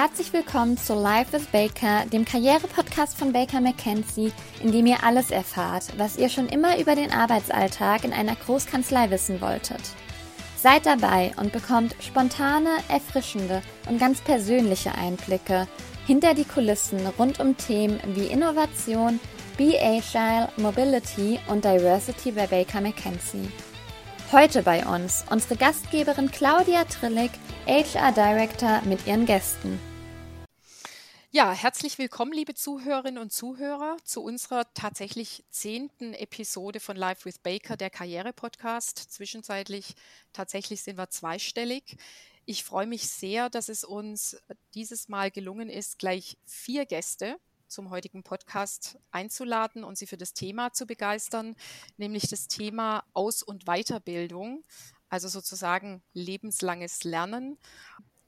[0.00, 5.30] Herzlich willkommen zu Life with Baker, dem Karriere-Podcast von Baker McKenzie, in dem ihr alles
[5.30, 9.82] erfahrt, was ihr schon immer über den Arbeitsalltag in einer Großkanzlei wissen wolltet.
[10.56, 13.60] Seid dabei und bekommt spontane, erfrischende
[13.90, 15.68] und ganz persönliche Einblicke
[16.06, 19.20] hinter die Kulissen rund um Themen wie Innovation,
[19.58, 23.52] Be Agile, Mobility und Diversity bei Baker McKenzie.
[24.32, 27.32] Heute bei uns unsere Gastgeberin Claudia Trillig,
[27.66, 29.89] HR Director mit ihren Gästen.
[31.32, 37.38] Ja, herzlich willkommen, liebe Zuhörerinnen und Zuhörer, zu unserer tatsächlich zehnten Episode von Live with
[37.38, 38.98] Baker, der Karriere-Podcast.
[38.98, 39.94] Zwischenzeitlich
[40.32, 41.98] tatsächlich sind wir zweistellig.
[42.46, 44.42] Ich freue mich sehr, dass es uns
[44.74, 47.36] dieses Mal gelungen ist, gleich vier Gäste
[47.68, 51.54] zum heutigen Podcast einzuladen und Sie für das Thema zu begeistern,
[51.96, 54.64] nämlich das Thema Aus- und Weiterbildung,
[55.08, 57.56] also sozusagen lebenslanges Lernen.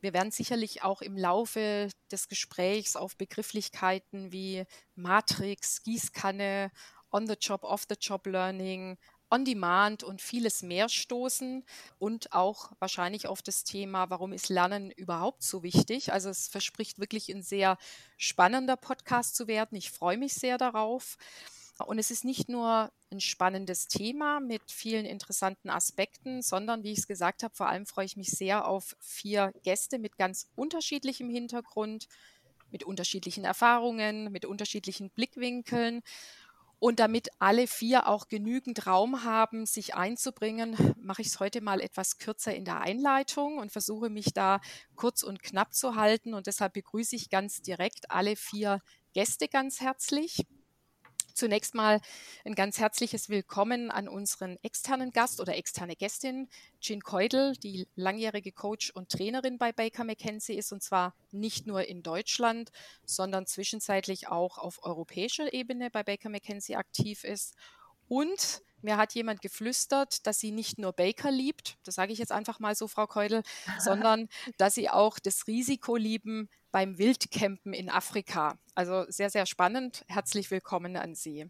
[0.02, 4.64] Wir werden sicherlich auch im Laufe des Gesprächs auf Begrifflichkeiten wie
[4.96, 6.72] Matrix, Gießkanne,
[7.12, 8.98] On-the-Job, Off-the-Job Learning,
[9.30, 11.64] On-Demand und vieles mehr stoßen
[11.98, 16.12] und auch wahrscheinlich auf das Thema, warum ist Lernen überhaupt so wichtig.
[16.12, 17.78] Also es verspricht wirklich ein sehr
[18.18, 19.78] spannender Podcast zu werden.
[19.78, 21.16] Ich freue mich sehr darauf.
[21.86, 27.00] Und es ist nicht nur ein spannendes Thema mit vielen interessanten Aspekten, sondern wie ich
[27.00, 31.28] es gesagt habe, vor allem freue ich mich sehr auf vier Gäste mit ganz unterschiedlichem
[31.28, 32.08] Hintergrund,
[32.70, 36.02] mit unterschiedlichen Erfahrungen, mit unterschiedlichen Blickwinkeln.
[36.78, 41.80] Und damit alle vier auch genügend Raum haben, sich einzubringen, mache ich es heute mal
[41.80, 44.60] etwas kürzer in der Einleitung und versuche mich da
[44.96, 46.34] kurz und knapp zu halten.
[46.34, 48.80] Und deshalb begrüße ich ganz direkt alle vier
[49.12, 50.44] Gäste ganz herzlich.
[51.34, 52.00] Zunächst mal
[52.44, 56.48] ein ganz herzliches Willkommen an unseren externen Gast oder externe Gästin,
[56.80, 61.88] Jean Keudel, die langjährige Coach und Trainerin bei Baker McKenzie ist und zwar nicht nur
[61.88, 62.70] in Deutschland,
[63.06, 67.54] sondern zwischenzeitlich auch auf europäischer Ebene bei Baker McKenzie aktiv ist.
[68.08, 72.32] Und mir hat jemand geflüstert, dass sie nicht nur Baker liebt, das sage ich jetzt
[72.32, 73.42] einfach mal so, Frau Keudel,
[73.78, 74.28] sondern
[74.58, 78.58] dass sie auch das Risiko lieben, beim Wildcampen in Afrika.
[78.74, 80.04] Also sehr, sehr spannend.
[80.08, 81.46] Herzlich willkommen an Sie.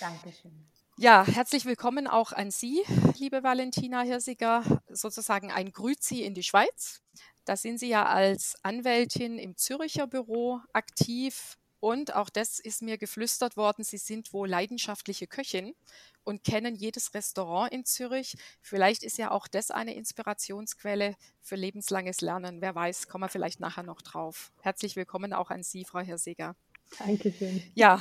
[0.00, 0.66] Dankeschön.
[0.96, 2.82] Ja, herzlich willkommen auch an Sie,
[3.18, 7.02] liebe Valentina Hirsiger, sozusagen ein Grüzi in die Schweiz.
[7.44, 12.96] Da sind Sie ja als Anwältin im Züricher Büro aktiv und auch das ist mir
[12.96, 15.74] geflüstert worden, Sie sind wohl leidenschaftliche Köchin
[16.22, 18.38] und kennen jedes Restaurant in Zürich.
[18.62, 22.62] Vielleicht ist ja auch das eine Inspirationsquelle für lebenslanges Lernen.
[22.62, 24.50] Wer weiß, kommen wir vielleicht nachher noch drauf.
[24.62, 26.56] Herzlich willkommen auch an Sie, Frau Hirsiger.
[26.98, 27.62] Dankeschön.
[27.74, 28.00] Ja,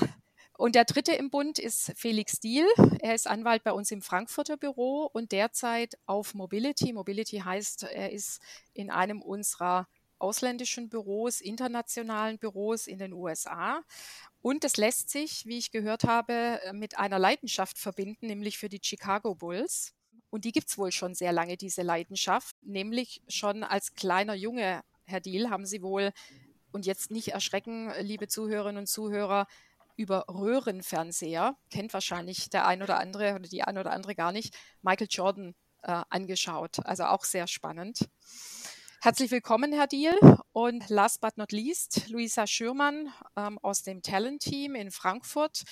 [0.58, 2.66] und der dritte im Bund ist Felix Diel.
[3.02, 6.94] Er ist Anwalt bei uns im Frankfurter Büro und derzeit auf Mobility.
[6.94, 8.40] Mobility heißt, er ist
[8.74, 9.90] in einem unserer
[10.24, 13.84] ausländischen Büros, internationalen Büros in den USA.
[14.42, 18.80] Und es lässt sich, wie ich gehört habe, mit einer Leidenschaft verbinden, nämlich für die
[18.82, 19.94] Chicago Bulls.
[20.30, 22.56] Und die gibt es wohl schon sehr lange, diese Leidenschaft.
[22.64, 26.12] Nämlich schon als kleiner Junge, Herr Diel, haben Sie wohl,
[26.72, 29.46] und jetzt nicht erschrecken, liebe Zuhörerinnen und Zuhörer,
[29.96, 34.56] über Röhrenfernseher, kennt wahrscheinlich der ein oder andere oder die ein oder andere gar nicht,
[34.82, 36.84] Michael Jordan äh, angeschaut.
[36.86, 38.10] Also auch sehr spannend.
[39.04, 40.18] Herzlich willkommen, Herr Diel.
[40.54, 45.64] Und last but not least, Luisa Schürmann ähm, aus dem Talent-Team in Frankfurt.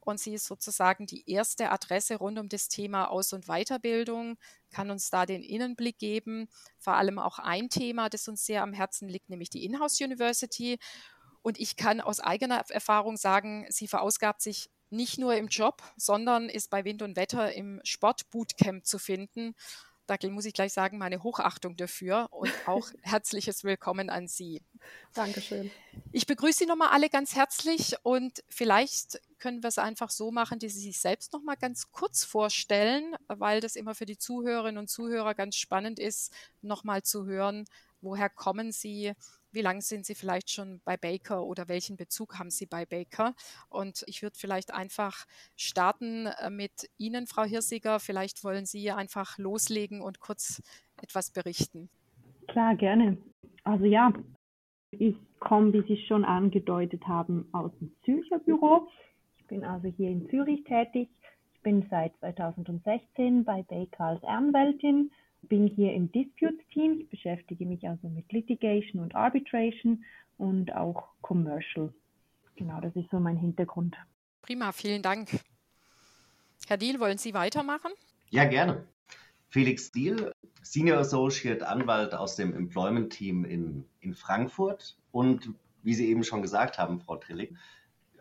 [0.00, 4.36] Und sie ist sozusagen die erste Adresse rund um das Thema Aus- und Weiterbildung,
[4.70, 6.46] kann uns da den Innenblick geben.
[6.78, 10.78] Vor allem auch ein Thema, das uns sehr am Herzen liegt, nämlich die Inhouse University.
[11.40, 16.50] Und ich kann aus eigener Erfahrung sagen, sie verausgabt sich nicht nur im Job, sondern
[16.50, 19.54] ist bei Wind und Wetter im Sportbootcamp zu finden.
[20.06, 24.62] Da muss ich gleich sagen, meine Hochachtung dafür und auch herzliches Willkommen an Sie.
[25.14, 25.70] Dankeschön.
[26.12, 30.58] Ich begrüße Sie nochmal alle ganz herzlich und vielleicht können wir es einfach so machen,
[30.58, 34.88] dass Sie sich selbst nochmal ganz kurz vorstellen, weil das immer für die Zuhörerinnen und
[34.88, 37.64] Zuhörer ganz spannend ist, nochmal zu hören,
[38.02, 39.14] woher kommen Sie,
[39.54, 43.34] wie lange sind Sie vielleicht schon bei Baker oder welchen Bezug haben Sie bei Baker?
[43.68, 48.00] Und ich würde vielleicht einfach starten äh, mit Ihnen, Frau Hirsiger.
[48.00, 50.62] Vielleicht wollen Sie einfach loslegen und kurz
[51.00, 51.88] etwas berichten.
[52.48, 53.16] Klar, gerne.
[53.64, 54.12] Also ja,
[54.90, 58.88] ich komme, wie Sie schon angedeutet haben, aus dem Zürcher Büro.
[59.38, 61.08] Ich bin also hier in Zürich tätig.
[61.54, 65.10] Ich bin seit 2016 bei Baker als Anwältin
[65.48, 67.00] bin hier im Dispute-Team.
[67.00, 70.04] Ich beschäftige mich also mit Litigation und Arbitration
[70.38, 71.92] und auch Commercial.
[72.56, 73.96] Genau, das ist so mein Hintergrund.
[74.42, 75.30] Prima, vielen Dank.
[76.68, 77.92] Herr Diel, wollen Sie weitermachen?
[78.30, 78.86] Ja, gerne.
[79.48, 80.32] Felix Diel,
[80.62, 84.96] Senior Associate Anwalt aus dem Employment Team in, in Frankfurt.
[85.12, 85.50] Und
[85.82, 87.56] wie Sie eben schon gesagt haben, Frau Trilling,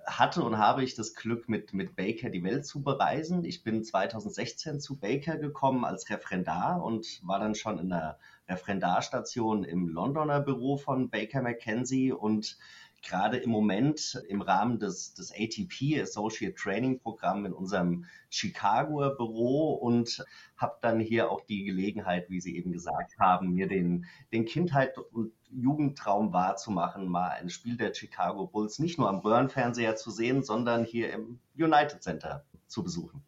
[0.05, 3.45] hatte und habe ich das Glück, mit, mit Baker die Welt zu bereisen.
[3.45, 9.63] Ich bin 2016 zu Baker gekommen als Referendar und war dann schon in der Referendarstation
[9.63, 12.57] im Londoner Büro von Baker McKenzie und
[13.03, 19.73] gerade im Moment im Rahmen des, des ATP Associate Training Programm in unserem Chicagoer Büro
[19.73, 20.25] und
[20.57, 24.97] habe dann hier auch die Gelegenheit, wie Sie eben gesagt haben, mir den, den Kindheit
[24.97, 30.43] und Jugendtraum wahrzumachen, mal ein Spiel der Chicago Bulls nicht nur am Röhrenfernseher zu sehen,
[30.43, 33.23] sondern hier im United Center zu besuchen.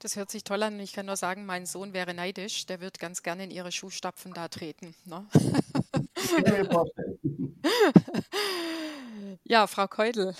[0.00, 0.78] Das hört sich toll an.
[0.80, 2.66] Ich kann nur sagen, mein Sohn wäre neidisch.
[2.66, 4.94] Der wird ganz gerne in ihre Schuhstapfen da treten.
[5.06, 5.26] Ne?
[6.16, 7.18] Ich kann mir vorstellen.
[9.44, 10.34] Ja, Frau Keudel.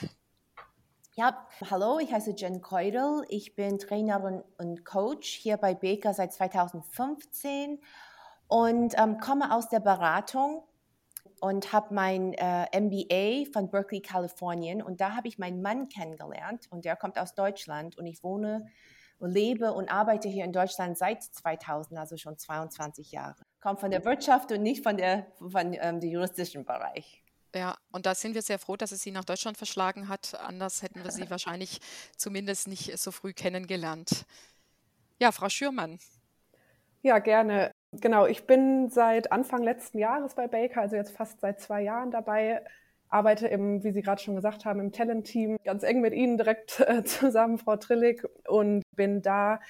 [1.14, 3.24] Ja, hallo, ich heiße Jen Keudel.
[3.28, 7.80] Ich bin Trainerin und Coach hier bei Baker seit 2015
[8.54, 10.62] und ähm, komme aus der Beratung
[11.40, 14.80] und habe mein äh, MBA von Berkeley, Kalifornien.
[14.80, 18.68] Und da habe ich meinen Mann kennengelernt und der kommt aus Deutschland und ich wohne,
[19.18, 23.42] lebe und arbeite hier in Deutschland seit 2000, also schon 22 Jahre.
[23.60, 27.24] Kommt von der Wirtschaft und nicht von der von ähm, dem juristischen Bereich.
[27.56, 30.38] Ja, und da sind wir sehr froh, dass es sie nach Deutschland verschlagen hat.
[30.40, 31.80] Anders hätten wir sie wahrscheinlich
[32.16, 34.26] zumindest nicht so früh kennengelernt.
[35.18, 35.98] Ja, Frau Schürmann.
[37.02, 37.72] Ja, gerne.
[38.00, 42.10] Genau, ich bin seit Anfang letzten Jahres bei Baker, also jetzt fast seit zwei Jahren
[42.10, 42.62] dabei,
[43.08, 46.80] arbeite im, wie Sie gerade schon gesagt haben, im Talent-Team ganz eng mit Ihnen direkt
[46.86, 49.60] äh, zusammen, Frau Trillig, und bin da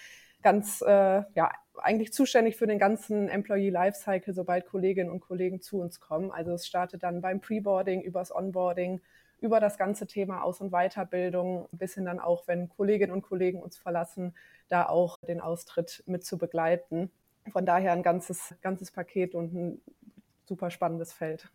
[0.43, 5.81] ganz äh, ja, eigentlich zuständig für den ganzen Employee Lifecycle, sobald Kolleginnen und Kollegen zu
[5.81, 6.31] uns kommen.
[6.31, 9.01] Also es startet dann beim Preboarding, übers Onboarding,
[9.41, 13.61] über das ganze Thema Aus- und Weiterbildung, bis hin dann auch, wenn Kolleginnen und Kollegen
[13.63, 14.35] uns verlassen,
[14.69, 17.11] da auch den Austritt mit zu begleiten.
[17.51, 19.83] Von daher ein ganzes, ganzes Paket und ein
[20.47, 21.49] super spannendes Feld.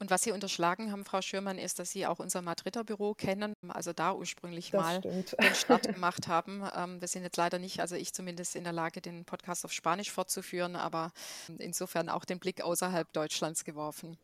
[0.00, 3.54] Und was Sie unterschlagen haben, Frau Schürmann, ist, dass Sie auch unser Madrider Büro kennen,
[3.68, 5.36] also da ursprünglich das mal stimmt.
[5.40, 6.62] den Start gemacht haben.
[6.76, 9.72] Ähm, wir sind jetzt leider nicht, also ich zumindest in der Lage, den Podcast auf
[9.72, 11.12] Spanisch fortzuführen, aber
[11.58, 14.18] insofern auch den Blick außerhalb Deutschlands geworfen.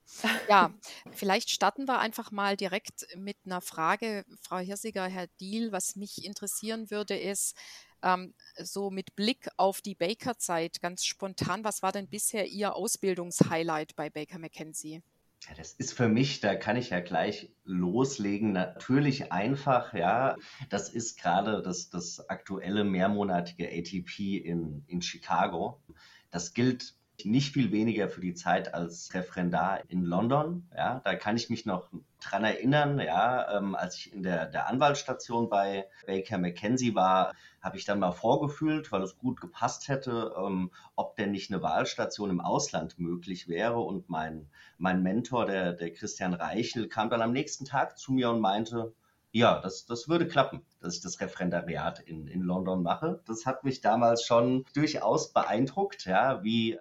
[0.48, 0.72] Ja,
[1.12, 6.24] vielleicht starten wir einfach mal direkt mit einer Frage, Frau Hirsiger, Herr Diel, was mich
[6.24, 7.56] interessieren würde, ist,
[8.02, 13.96] ähm, so mit Blick auf die Baker-Zeit ganz spontan, was war denn bisher Ihr Ausbildungshighlight
[13.96, 15.02] bei Baker McKenzie?
[15.48, 20.36] Ja, das ist für mich, da kann ich ja gleich loslegen, natürlich einfach, ja.
[20.68, 25.82] Das ist gerade das, das aktuelle mehrmonatige ATP in, in Chicago.
[26.30, 26.94] Das gilt
[27.24, 30.68] nicht viel weniger für die Zeit als Referendar in London.
[30.76, 31.88] Ja, da kann ich mich noch
[32.20, 37.76] dran erinnern, ja, ähm, als ich in der, der Anwaltsstation bei Baker McKenzie war, habe
[37.76, 42.30] ich dann mal vorgefühlt, weil es gut gepasst hätte, ähm, ob denn nicht eine Wahlstation
[42.30, 43.80] im Ausland möglich wäre.
[43.80, 48.30] Und mein, mein Mentor, der, der Christian Reichel, kam dann am nächsten Tag zu mir
[48.30, 48.92] und meinte,
[49.32, 53.22] ja, das, das würde klappen, dass ich das Referendariat in, in London mache.
[53.26, 56.78] Das hat mich damals schon durchaus beeindruckt, ja, wie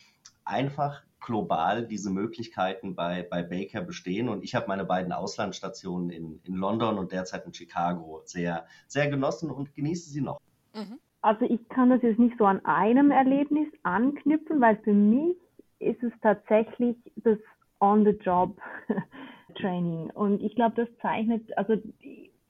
[0.50, 4.30] einfach global diese Möglichkeiten bei, bei Baker bestehen.
[4.30, 9.10] Und ich habe meine beiden Auslandsstationen in, in London und derzeit in Chicago sehr, sehr
[9.10, 10.40] genossen und genieße sie noch.
[10.74, 10.98] Mhm.
[11.22, 15.36] Also ich kann das jetzt nicht so an einem Erlebnis anknüpfen, weil für mich
[15.80, 17.38] ist es tatsächlich das
[17.82, 20.10] On-the-Job-Training.
[20.14, 21.76] Und ich glaube, das zeichnet, also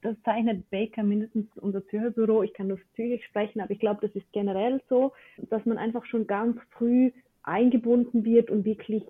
[0.01, 2.44] das zeichnet Baker mindestens unser Zürcher Büro.
[2.44, 5.13] Ich kann nur für Zürich sprechen, aber ich glaube, das ist generell so,
[5.50, 7.12] dass man einfach schon ganz früh
[7.43, 9.03] eingebunden wird und wirklich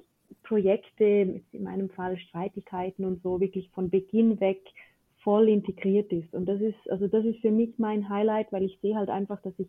[0.43, 4.61] Projekte, in meinem Fall Streitigkeiten und so, wirklich von Beginn weg
[5.23, 6.33] voll integriert ist.
[6.33, 9.41] Und das ist, also das ist für mich mein Highlight, weil ich sehe halt einfach,
[9.41, 9.67] dass ich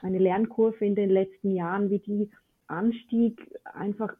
[0.00, 2.30] meine Lernkurve in den letzten Jahren, wie die
[2.66, 4.14] anstieg, einfach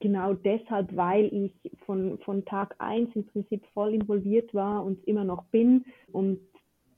[0.00, 5.24] genau deshalb, weil ich von, von Tag eins im Prinzip voll involviert war und immer
[5.24, 6.40] noch bin und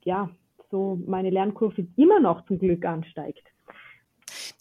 [0.03, 0.29] ja,
[0.71, 3.52] so meine Lernkurve immer noch zum Glück ansteigt.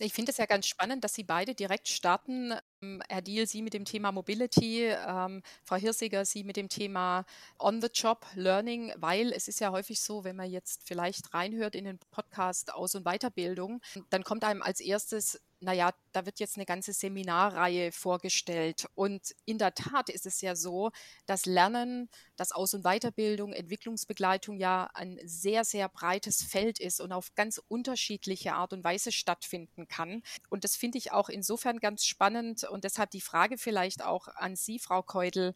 [0.02, 2.52] Ich finde es ja ganz spannend, dass Sie beide direkt starten.
[2.83, 7.25] Ähm, Herr Diel, Sie mit dem Thema Mobility, ähm, Frau Hirsiger, Sie mit dem Thema
[7.59, 12.75] On-the-Job-Learning, weil es ist ja häufig so, wenn man jetzt vielleicht reinhört in den Podcast
[12.75, 17.93] Aus- und Weiterbildung, dann kommt einem als erstes naja, da wird jetzt eine ganze Seminarreihe
[17.93, 18.87] vorgestellt.
[18.95, 20.91] Und in der Tat ist es ja so,
[21.27, 27.12] dass Lernen, dass Aus- und Weiterbildung, Entwicklungsbegleitung ja ein sehr, sehr breites Feld ist und
[27.12, 30.23] auf ganz unterschiedliche Art und Weise stattfinden kann.
[30.51, 32.65] Und das finde ich auch insofern ganz spannend.
[32.73, 35.55] Und deshalb die Frage vielleicht auch an Sie, Frau Keudel,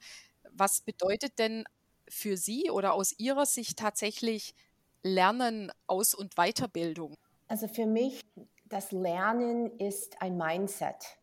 [0.51, 1.65] was bedeutet denn
[2.09, 4.55] für Sie oder aus Ihrer Sicht tatsächlich
[5.03, 7.15] Lernen, Aus- und Weiterbildung?
[7.49, 8.21] Also für mich
[8.69, 11.19] Das Lernen ist ein Mindset.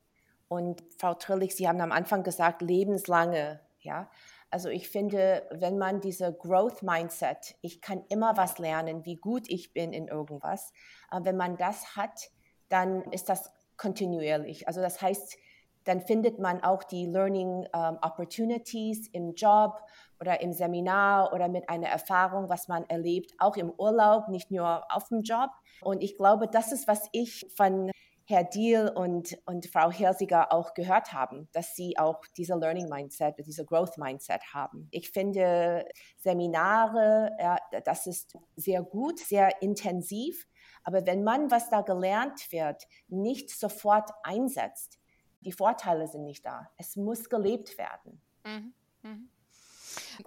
[0.48, 4.10] Und Frau Trillig, Sie haben am Anfang gesagt, lebenslange, ja.
[4.50, 9.50] Also ich finde, wenn man diese Growth Mindset, ich kann immer was lernen, wie gut
[9.50, 10.72] ich bin in irgendwas,
[11.12, 12.30] wenn man das hat,
[12.70, 14.68] dann ist das kontinuierlich.
[14.68, 15.38] Also das heißt,
[15.86, 19.82] dann findet man auch die Learning um, Opportunities im Job
[20.20, 24.86] oder im Seminar oder mit einer Erfahrung, was man erlebt, auch im Urlaub, nicht nur
[24.90, 25.50] auf dem Job.
[25.82, 27.92] Und ich glaube, das ist, was ich von
[28.26, 33.36] Herr Deal und, und Frau Hirsiger auch gehört haben, dass sie auch diese Learning Mindset,
[33.46, 34.88] diese Growth Mindset haben.
[34.92, 35.86] Ich finde
[36.18, 40.48] Seminare, ja, das ist sehr gut, sehr intensiv.
[40.86, 45.00] Aber wenn man, was da gelernt wird, nicht sofort einsetzt,
[45.44, 46.70] die Vorteile sind nicht da.
[46.78, 48.22] Es muss gelebt werden.
[48.44, 48.74] Mhm.
[49.04, 49.30] Mhm.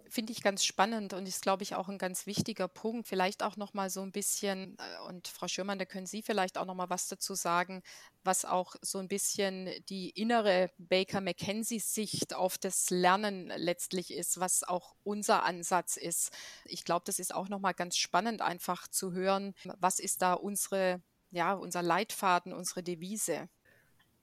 [0.09, 3.09] Finde ich ganz spannend und ist, glaube ich, auch ein ganz wichtiger Punkt.
[3.09, 6.59] Vielleicht auch noch mal so ein bisschen, äh, und Frau Schürmann, da können Sie vielleicht
[6.59, 7.83] auch noch mal was dazu sagen,
[8.23, 14.63] was auch so ein bisschen die innere Baker McKenzie-Sicht auf das Lernen letztlich ist, was
[14.63, 16.31] auch unser Ansatz ist.
[16.65, 20.35] Ich glaube, das ist auch noch mal ganz spannend, einfach zu hören, was ist da
[20.35, 23.49] unsere, ja, unser Leitfaden, unsere Devise.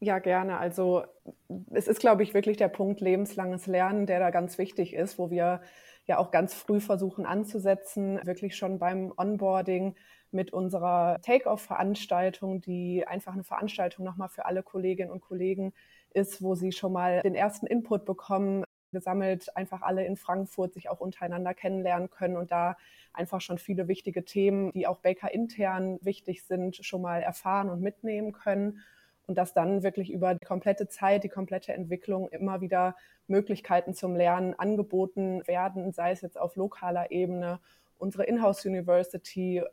[0.04, 0.58] Ja, gerne.
[0.58, 1.06] Also
[1.72, 5.32] es ist, glaube ich, wirklich der Punkt lebenslanges Lernen, der da ganz wichtig ist, wo
[5.32, 5.62] wir
[6.08, 9.96] ja auch ganz früh versuchen anzusetzen, wirklich schon beim Onboarding
[10.32, 15.72] mit unserer Take-off-Veranstaltung, die einfach eine Veranstaltung nochmal für alle Kolleginnen und Kollegen
[16.14, 20.90] ist, wo sie schon mal den ersten Input bekommen, gesammelt, einfach alle in Frankfurt sich
[20.90, 22.76] auch untereinander kennenlernen können und da
[23.14, 27.80] einfach schon viele wichtige Themen, die auch Baker intern wichtig sind, schon mal erfahren und
[27.80, 28.82] mitnehmen können
[29.28, 32.96] und dass dann wirklich über die komplette Zeit, die komplette Entwicklung immer wieder
[33.28, 37.60] Möglichkeiten zum Lernen angeboten werden, sei es jetzt auf lokaler Ebene,
[37.98, 39.64] unsere Inhouse University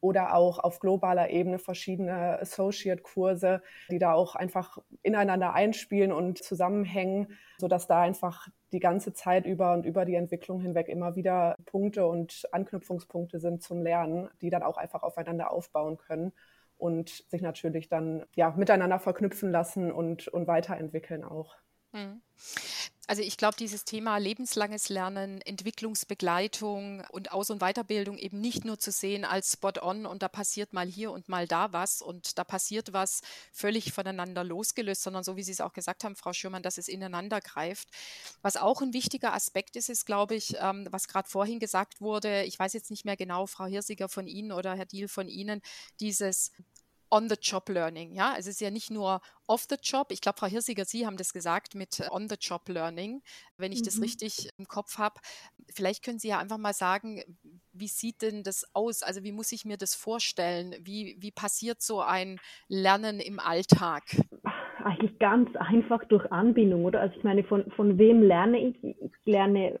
[0.00, 7.38] oder auch auf globaler Ebene verschiedene Associate-Kurse, die da auch einfach ineinander einspielen und zusammenhängen,
[7.58, 12.06] sodass da einfach die ganze Zeit über und über die Entwicklung hinweg immer wieder Punkte
[12.06, 16.32] und Anknüpfungspunkte sind zum Lernen, die dann auch einfach aufeinander aufbauen können
[16.80, 21.56] und sich natürlich dann ja miteinander verknüpfen lassen und, und weiterentwickeln auch.
[21.92, 22.22] Mhm.
[23.10, 28.78] Also ich glaube, dieses Thema lebenslanges Lernen, Entwicklungsbegleitung und Aus- und Weiterbildung eben nicht nur
[28.78, 32.44] zu sehen als Spot-on und da passiert mal hier und mal da was und da
[32.44, 36.62] passiert was völlig voneinander losgelöst, sondern so wie Sie es auch gesagt haben, Frau Schürmann,
[36.62, 37.88] dass es ineinander greift.
[38.42, 42.44] Was auch ein wichtiger Aspekt ist, ist, glaube ich, ähm, was gerade vorhin gesagt wurde,
[42.44, 45.62] ich weiß jetzt nicht mehr genau, Frau Hirsiger von Ihnen oder Herr Diel von Ihnen,
[45.98, 46.52] dieses
[47.10, 48.14] On-the-Job-Learning.
[48.14, 50.08] Ja, es ist ja nicht nur off-the-Job.
[50.10, 53.22] Ich glaube, Frau Hirsiger, Sie haben das gesagt mit On-the-Job-Learning,
[53.56, 53.84] wenn ich mhm.
[53.84, 55.20] das richtig im Kopf habe.
[55.72, 57.22] Vielleicht können Sie ja einfach mal sagen,
[57.72, 59.02] wie sieht denn das aus?
[59.02, 60.74] Also wie muss ich mir das vorstellen?
[60.80, 62.38] Wie, wie passiert so ein
[62.68, 64.04] Lernen im Alltag?
[64.84, 67.00] Eigentlich ganz einfach durch Anbindung, oder?
[67.00, 68.82] Also ich meine, von, von wem lerne ich?
[68.82, 69.78] Ich lerne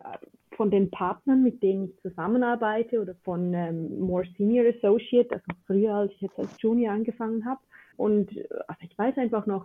[0.60, 5.94] von den Partnern, mit denen ich zusammenarbeite oder von ähm, More Senior Associate, also früher,
[5.94, 7.62] als ich jetzt als Junior angefangen habe.
[7.96, 8.28] Und
[8.68, 9.64] also ich weiß einfach noch,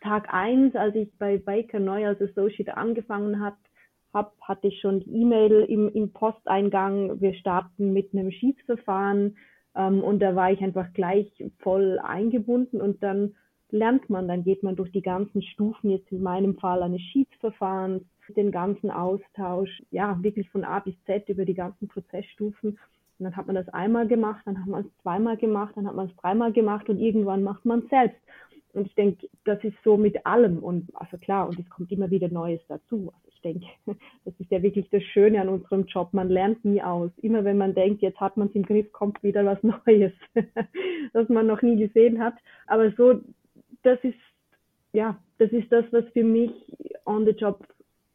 [0.00, 3.54] Tag eins, als ich bei Baker neu als Associate angefangen hat,
[4.12, 9.36] hab, hatte ich schon die E-Mail im, im Posteingang, wir starten mit einem Schiedsverfahren
[9.76, 13.36] ähm, und da war ich einfach gleich voll eingebunden und dann
[13.70, 18.02] lernt man, dann geht man durch die ganzen Stufen, jetzt in meinem Fall eines Schiedsverfahrens,
[18.36, 22.70] den ganzen Austausch, ja, wirklich von A bis Z über die ganzen Prozessstufen.
[22.70, 25.94] Und dann hat man das einmal gemacht, dann hat man es zweimal gemacht, dann hat
[25.94, 28.20] man es dreimal gemacht und irgendwann macht man es selbst.
[28.72, 32.10] Und ich denke, das ist so mit allem und also klar, und es kommt immer
[32.10, 33.12] wieder Neues dazu.
[33.12, 33.66] Also ich denke,
[34.24, 36.10] das ist ja wirklich das Schöne an unserem Job.
[36.12, 37.10] Man lernt nie aus.
[37.18, 40.12] Immer wenn man denkt, jetzt hat man es im Griff, kommt wieder was Neues,
[41.12, 42.34] das man noch nie gesehen hat.
[42.66, 43.20] Aber so,
[43.82, 44.18] das ist,
[44.92, 46.52] ja, das ist das, was für mich
[47.06, 47.66] on the job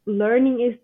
[0.06, 0.80] Learning ist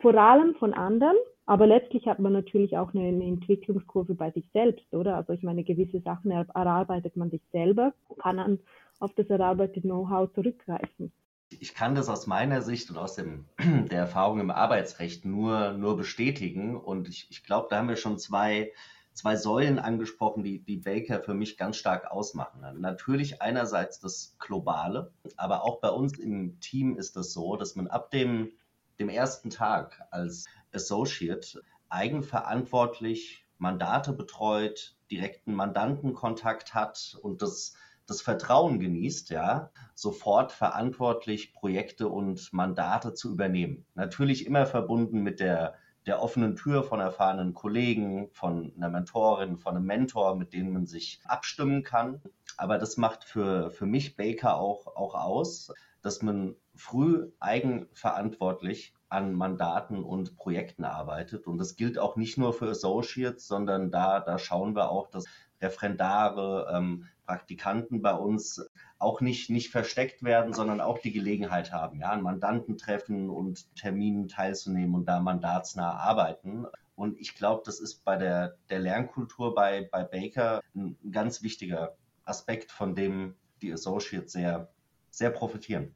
[0.00, 4.44] vor allem von anderen, aber letztlich hat man natürlich auch eine, eine, Entwicklungskurve bei sich
[4.52, 5.16] selbst, oder?
[5.16, 8.58] Also ich meine, gewisse Sachen erarbeitet man sich selber, kann dann
[8.98, 11.12] auf das erarbeitete Know-how zurückgreifen.
[11.60, 15.96] Ich kann das aus meiner Sicht und aus dem, der Erfahrung im Arbeitsrecht nur, nur
[15.96, 16.76] bestätigen.
[16.76, 18.72] Und ich, ich glaube, da haben wir schon zwei,
[19.16, 22.60] zwei Säulen angesprochen, die, die Baker für mich ganz stark ausmachen.
[22.80, 27.76] Natürlich einerseits das Globale, aber auch bei uns im Team ist es das so, dass
[27.76, 28.52] man ab dem,
[28.98, 37.74] dem ersten Tag als Associate eigenverantwortlich Mandate betreut, direkten Mandantenkontakt hat und das,
[38.06, 43.86] das Vertrauen genießt, ja, sofort verantwortlich Projekte und Mandate zu übernehmen.
[43.94, 49.76] Natürlich immer verbunden mit der der offenen Tür von erfahrenen Kollegen, von einer Mentorin, von
[49.76, 52.20] einem Mentor, mit denen man sich abstimmen kann.
[52.56, 55.72] Aber das macht für, für mich Baker auch, auch aus,
[56.02, 61.46] dass man früh eigenverantwortlich an Mandaten und Projekten arbeitet.
[61.46, 65.24] Und das gilt auch nicht nur für Associates, sondern da, da schauen wir auch, dass
[65.60, 72.00] Referendare, ähm, Praktikanten bei uns auch nicht, nicht versteckt werden, sondern auch die Gelegenheit haben,
[72.00, 76.66] ja, an Mandanten treffen und Terminen teilzunehmen und da mandatsnah arbeiten.
[76.94, 81.94] Und ich glaube, das ist bei der, der Lernkultur bei, bei Baker ein ganz wichtiger
[82.24, 84.68] Aspekt, von dem die Associates sehr,
[85.10, 85.94] sehr profitieren.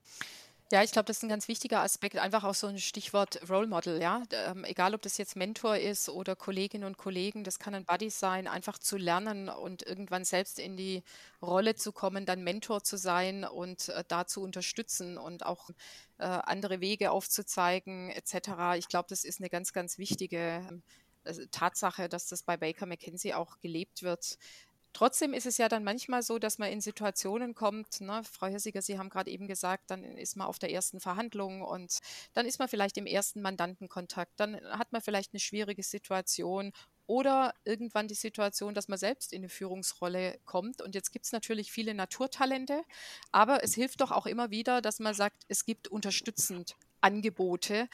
[0.72, 3.66] Ja, ich glaube, das ist ein ganz wichtiger Aspekt, einfach auch so ein Stichwort Role
[3.66, 4.22] Model, ja.
[4.30, 8.08] Ähm, egal, ob das jetzt Mentor ist oder Kolleginnen und Kollegen, das kann ein Buddy
[8.08, 11.02] sein, einfach zu lernen und irgendwann selbst in die
[11.42, 15.70] Rolle zu kommen, dann Mentor zu sein und äh, da zu unterstützen und auch
[16.18, 18.76] äh, andere Wege aufzuzeigen, etc.
[18.76, 20.62] Ich glaube, das ist eine ganz, ganz wichtige
[21.24, 24.38] äh, Tatsache, dass das bei Baker McKenzie auch gelebt wird.
[24.92, 28.82] Trotzdem ist es ja dann manchmal so, dass man in Situationen kommt, ne, Frau Hirsiger,
[28.82, 31.98] Sie haben gerade eben gesagt, dann ist man auf der ersten Verhandlung und
[32.34, 36.72] dann ist man vielleicht im ersten Mandantenkontakt, dann hat man vielleicht eine schwierige Situation
[37.06, 40.80] oder irgendwann die Situation, dass man selbst in eine Führungsrolle kommt.
[40.80, 42.84] Und jetzt gibt es natürlich viele Naturtalente,
[43.32, 47.88] aber es hilft doch auch immer wieder, dass man sagt, es gibt unterstützend Angebote,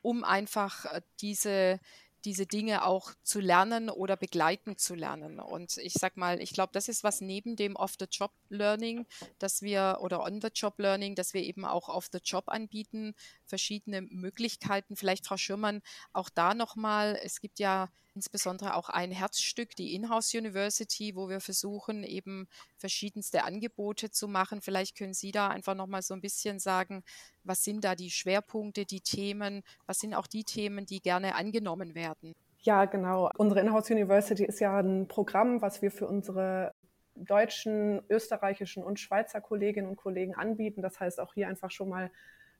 [0.00, 1.78] um einfach äh, diese
[2.24, 5.40] diese Dinge auch zu lernen oder begleiten zu lernen.
[5.40, 9.06] Und ich sag mal, ich glaube, das ist was neben dem Off-the-Job-Learning,
[9.38, 13.14] dass wir oder On-the-Job-Learning, dass wir eben auch Off-the-Job anbieten,
[13.46, 14.96] verschiedene Möglichkeiten.
[14.96, 15.82] Vielleicht, Frau Schirmann,
[16.12, 21.40] auch da nochmal, es gibt ja insbesondere auch ein Herzstück, die Inhouse University, wo wir
[21.40, 22.46] versuchen, eben
[22.76, 24.60] verschiedenste Angebote zu machen.
[24.60, 27.02] Vielleicht können Sie da einfach nochmal so ein bisschen sagen,
[27.42, 31.94] was sind da die Schwerpunkte, die Themen, was sind auch die Themen, die gerne angenommen
[31.94, 32.34] werden?
[32.60, 33.30] Ja, genau.
[33.36, 36.72] Unsere Inhouse University ist ja ein Programm, was wir für unsere
[37.16, 40.82] deutschen, österreichischen und Schweizer Kolleginnen und Kollegen anbieten.
[40.82, 42.10] Das heißt auch hier einfach schon mal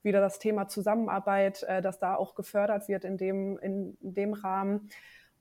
[0.05, 4.91] wieder das Thema Zusammenarbeit, äh, dass da auch gefördert wird in dem, in dem Rahmen.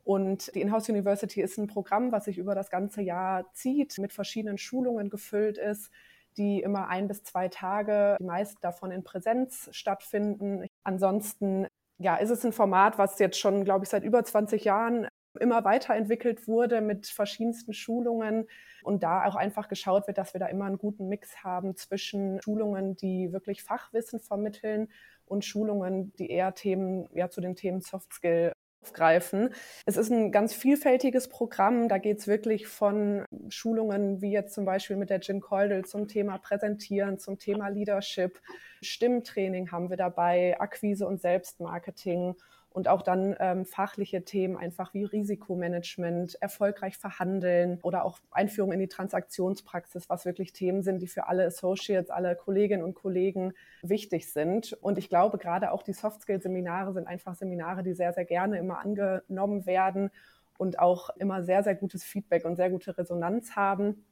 [0.03, 4.11] Und die Inhouse University ist ein Programm, was sich über das ganze Jahr zieht, mit
[4.11, 5.91] verschiedenen Schulungen gefüllt ist,
[6.35, 10.65] die immer ein bis zwei Tage, die meisten davon in Präsenz stattfinden.
[10.83, 11.67] Ansonsten
[11.99, 15.07] ja, ist es ein Format, was jetzt schon, glaube ich, seit über 20 Jahren
[15.39, 18.47] immer weiterentwickelt wurde mit verschiedensten Schulungen
[18.83, 22.41] und da auch einfach geschaut wird, dass wir da immer einen guten Mix haben zwischen
[22.43, 24.89] Schulungen, die wirklich Fachwissen vermitteln
[25.25, 29.53] und Schulungen, die eher Themen, ja, zu den Themen Soft Skill aufgreifen.
[29.85, 31.87] Es ist ein ganz vielfältiges Programm.
[31.87, 36.07] Da geht es wirklich von Schulungen wie jetzt zum Beispiel mit der Jim Coldell zum
[36.07, 38.39] Thema Präsentieren, zum Thema Leadership.
[38.81, 42.35] Stimmtraining haben wir dabei, Akquise und Selbstmarketing
[42.73, 48.79] und auch dann ähm, fachliche Themen einfach wie Risikomanagement, erfolgreich verhandeln oder auch Einführung in
[48.79, 54.31] die Transaktionspraxis, was wirklich Themen sind, die für alle Associates, alle Kolleginnen und Kollegen wichtig
[54.31, 54.73] sind.
[54.73, 58.79] Und ich glaube, gerade auch die Soft-Skill-Seminare sind einfach Seminare, die sehr, sehr gerne immer
[58.79, 60.09] angenommen werden
[60.57, 64.03] und auch immer sehr, sehr gutes Feedback und sehr gute Resonanz haben.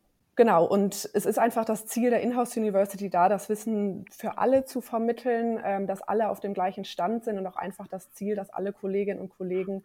[0.41, 4.65] Genau, und es ist einfach das Ziel der Inhouse University da, das Wissen für alle
[4.65, 8.35] zu vermitteln, ähm, dass alle auf dem gleichen Stand sind und auch einfach das Ziel,
[8.35, 9.83] dass alle Kolleginnen und Kollegen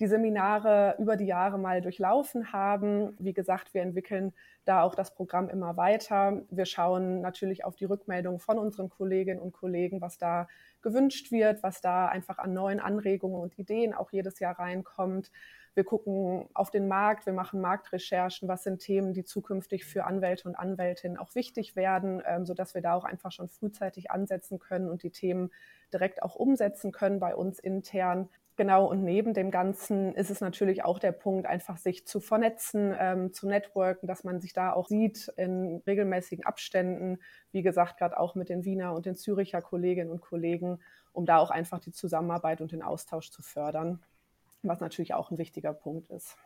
[0.00, 3.16] die Seminare über die Jahre mal durchlaufen haben.
[3.18, 4.32] Wie gesagt, wir entwickeln
[4.64, 6.40] da auch das Programm immer weiter.
[6.48, 10.48] Wir schauen natürlich auf die Rückmeldung von unseren Kolleginnen und Kollegen, was da
[10.80, 15.30] gewünscht wird, was da einfach an neuen Anregungen und Ideen auch jedes Jahr reinkommt.
[15.78, 20.48] Wir gucken auf den Markt, wir machen Marktrecherchen, was sind Themen, die zukünftig für Anwälte
[20.48, 24.90] und Anwältinnen auch wichtig werden, ähm, sodass wir da auch einfach schon frühzeitig ansetzen können
[24.90, 25.52] und die Themen
[25.92, 28.28] direkt auch umsetzen können bei uns intern.
[28.56, 32.92] Genau, und neben dem Ganzen ist es natürlich auch der Punkt, einfach sich zu vernetzen,
[32.98, 37.20] ähm, zu networken, dass man sich da auch sieht in regelmäßigen Abständen,
[37.52, 40.80] wie gesagt, gerade auch mit den Wiener und den Züricher Kolleginnen und Kollegen,
[41.12, 44.00] um da auch einfach die Zusammenarbeit und den Austausch zu fördern
[44.62, 46.36] was natürlich auch ein wichtiger Punkt ist.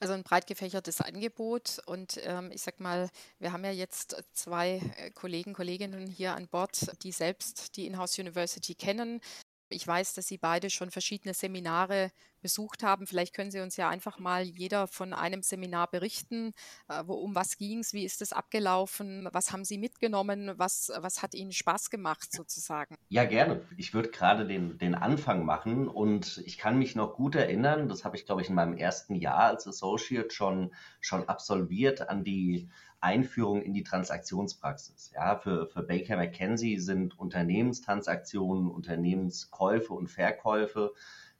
[0.00, 4.80] Also ein breit gefächertes Angebot und ähm, ich sag mal, wir haben ja jetzt zwei
[4.96, 9.20] äh, Kollegen, Kolleginnen hier an Bord, die selbst die Inhouse University kennen.
[9.68, 12.10] Ich weiß, dass Sie beide schon verschiedene Seminare
[12.42, 13.06] besucht haben.
[13.06, 16.52] Vielleicht können Sie uns ja einfach mal jeder von einem Seminar berichten.
[16.88, 17.94] Äh, wo, um was ging es?
[17.94, 19.28] Wie ist es abgelaufen?
[19.32, 20.52] Was haben Sie mitgenommen?
[20.56, 22.96] Was, was hat Ihnen Spaß gemacht sozusagen?
[23.08, 23.62] Ja, gerne.
[23.76, 28.04] Ich würde gerade den, den Anfang machen und ich kann mich noch gut erinnern, das
[28.04, 32.68] habe ich, glaube ich, in meinem ersten Jahr als Associate schon, schon absolviert an die
[33.02, 35.10] Einführung in die Transaktionspraxis.
[35.14, 40.92] Ja, für, für Baker McKenzie sind Unternehmenstransaktionen, Unternehmenskäufe und Verkäufe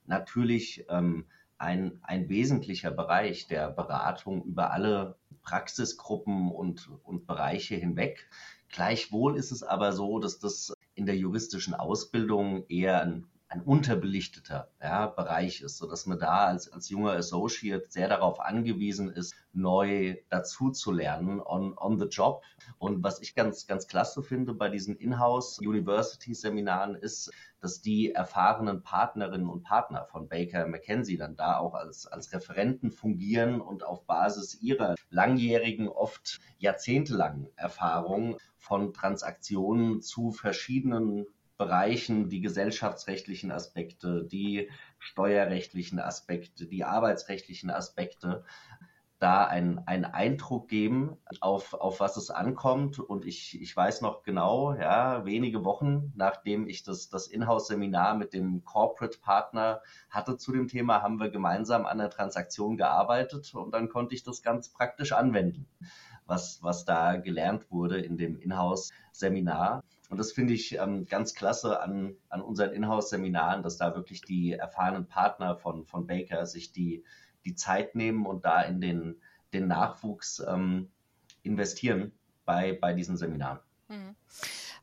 [0.06, 1.26] natürlich ähm,
[1.58, 8.28] ein, ein wesentlicher Bereich der Beratung über alle Praxisgruppen und, und Bereiche hinweg.
[8.68, 14.70] Gleichwohl ist es aber so, dass das in der juristischen Ausbildung eher ein ein unterbelichteter
[14.80, 20.16] ja, Bereich ist, sodass man da als, als junger Associate sehr darauf angewiesen ist, neu
[20.28, 22.42] dazu zu lernen on, on the job.
[22.78, 28.12] Und was ich ganz, ganz klasse finde bei diesen Inhouse University Seminaren ist, dass die
[28.12, 33.84] erfahrenen Partnerinnen und Partner von Baker McKenzie dann da auch als, als Referenten fungieren und
[33.84, 41.26] auf Basis ihrer langjährigen, oft jahrzehntelangen Erfahrung von Transaktionen zu verschiedenen
[41.58, 48.44] Bereichen die gesellschaftsrechtlichen Aspekte, die steuerrechtlichen Aspekte, die arbeitsrechtlichen Aspekte,
[49.22, 52.98] da einen, Eindruck geben, auf, auf was es ankommt.
[52.98, 58.32] Und ich, ich weiß noch genau, ja, wenige Wochen nachdem ich das, das Inhouse-Seminar mit
[58.32, 59.80] dem Corporate-Partner
[60.10, 64.24] hatte zu dem Thema, haben wir gemeinsam an der Transaktion gearbeitet und dann konnte ich
[64.24, 65.66] das ganz praktisch anwenden,
[66.26, 69.84] was, was da gelernt wurde in dem Inhouse-Seminar.
[70.10, 74.52] Und das finde ich ähm, ganz klasse an, an unseren Inhouse-Seminaren, dass da wirklich die
[74.52, 77.04] erfahrenen Partner von, von Baker sich die,
[77.44, 79.16] die Zeit nehmen und da in den,
[79.52, 80.90] den Nachwuchs ähm,
[81.42, 82.12] investieren
[82.44, 83.60] bei, bei diesen Seminaren.
[83.88, 84.14] Mhm.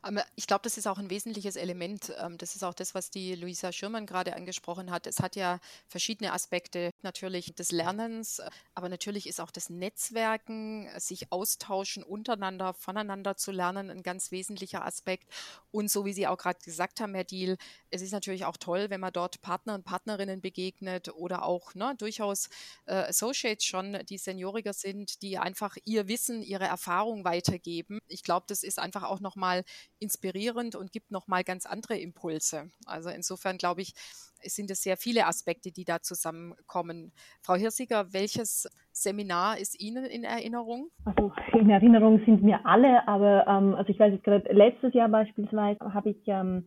[0.02, 2.12] Aber ich glaube, das ist auch ein wesentliches Element.
[2.18, 5.06] Ähm, das ist auch das, was die Luisa Schirmann gerade angesprochen hat.
[5.06, 8.40] Es hat ja verschiedene Aspekte natürlich des Lernens,
[8.74, 14.84] aber natürlich ist auch das Netzwerken, sich austauschen untereinander, voneinander zu lernen, ein ganz wesentlicher
[14.84, 15.30] Aspekt.
[15.70, 17.58] Und so wie Sie auch gerade gesagt haben, Herr Diel,
[17.90, 21.94] es ist natürlich auch toll, wenn man dort Partner und Partnerinnen begegnet oder auch ne,
[21.98, 22.48] durchaus
[22.86, 28.00] äh, Associates schon, die senioriger sind, die einfach ihr Wissen, ihre Erfahrung weitergeben.
[28.08, 29.64] Ich glaube, das ist einfach auch nochmal
[30.00, 32.70] inspirierend und gibt nochmal ganz andere Impulse.
[32.86, 33.94] Also insofern glaube ich,
[34.42, 37.12] sind es sehr viele Aspekte, die da zusammenkommen.
[37.42, 40.88] Frau Hirsiger, welches Seminar ist Ihnen in Erinnerung?
[41.04, 45.08] Also in Erinnerung sind mir alle, aber ähm, also ich weiß jetzt gerade, letztes Jahr
[45.08, 46.66] beispielsweise habe ich ähm,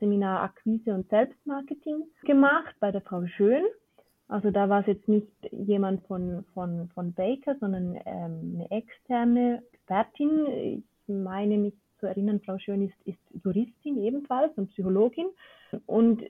[0.00, 3.64] Seminar Akquise und Selbstmarketing gemacht bei der Frau Schön.
[4.28, 9.62] Also da war es jetzt nicht jemand von, von, von Baker, sondern ähm, eine externe
[9.72, 10.46] Expertin.
[10.46, 15.26] Ich meine mich zu erinnern, Frau Schön ist, ist Juristin ebenfalls und Psychologin.
[15.86, 16.28] Und äh,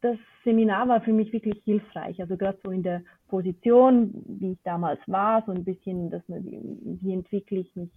[0.00, 2.18] das Seminar war für mich wirklich hilfreich.
[2.20, 6.44] Also gerade so in der Position, wie ich damals war, so ein bisschen, dass man,
[6.44, 7.90] wie entwickle ich mich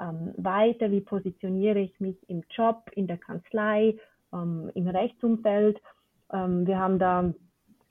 [0.00, 3.96] ähm, weiter, wie positioniere ich mich im Job, in der Kanzlei,
[4.32, 5.80] ähm, im Rechtsumfeld.
[6.32, 7.32] Ähm, wir haben da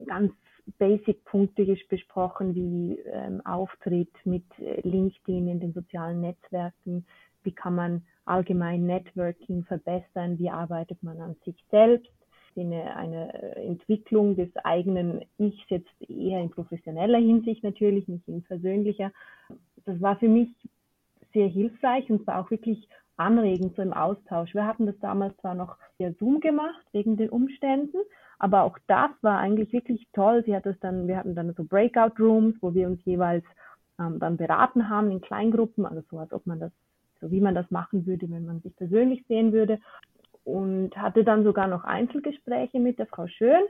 [0.05, 0.31] ganz
[0.77, 7.05] Basic-Punkte besprochen, wie ähm, Auftritt mit äh, LinkedIn in den sozialen Netzwerken,
[7.43, 12.11] wie kann man allgemein Networking verbessern, wie arbeitet man an sich selbst,
[12.57, 19.11] eine, eine Entwicklung des eigenen Ichs jetzt eher in professioneller Hinsicht natürlich, nicht in persönlicher.
[19.85, 20.49] Das war für mich
[21.33, 24.53] sehr hilfreich und war auch wirklich anregend so im Austausch.
[24.53, 27.97] Wir hatten das damals zwar noch via Zoom gemacht wegen den Umständen,
[28.39, 30.43] aber auch das war eigentlich wirklich toll.
[30.45, 33.45] Sie hat das dann, wir hatten dann so Breakout Rooms, wo wir uns jeweils
[33.99, 36.71] ähm, dann beraten haben in Kleingruppen, also so als ob man das
[37.21, 39.79] so wie man das machen würde, wenn man sich persönlich sehen würde.
[40.43, 43.61] Und hatte dann sogar noch Einzelgespräche mit der Frau Schön,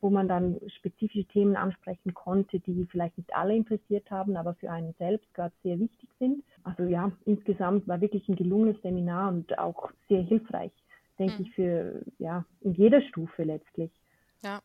[0.00, 4.70] wo man dann spezifische Themen ansprechen konnte, die vielleicht nicht alle interessiert haben, aber für
[4.70, 6.44] einen selbst gerade sehr wichtig sind.
[6.62, 10.72] Also ja, insgesamt war wirklich ein gelungenes Seminar und auch sehr hilfreich,
[11.18, 11.42] denke mhm.
[11.42, 13.90] ich, für ja, in jeder Stufe letztlich.
[14.44, 14.60] Ja,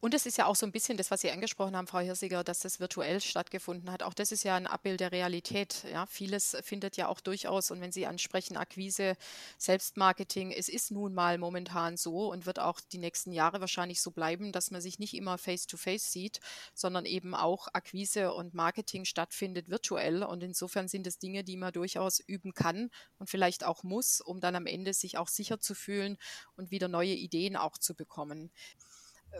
[0.00, 2.44] und es ist ja auch so ein bisschen das, was Sie angesprochen haben, Frau Hirsiger,
[2.44, 4.02] dass das virtuell stattgefunden hat.
[4.02, 5.84] Auch das ist ja ein Abbild der Realität.
[5.90, 9.16] Ja, vieles findet ja auch durchaus, und wenn Sie ansprechen, Akquise,
[9.58, 14.10] Selbstmarketing, es ist nun mal momentan so und wird auch die nächsten Jahre wahrscheinlich so
[14.10, 16.40] bleiben, dass man sich nicht immer face-to-face -face sieht,
[16.74, 20.22] sondern eben auch Akquise und Marketing stattfindet virtuell.
[20.22, 24.40] Und insofern sind es Dinge, die man durchaus üben kann und vielleicht auch muss, um
[24.40, 26.18] dann am Ende sich auch sicher zu fühlen
[26.56, 28.50] und wieder neue Ideen auch zu bekommen.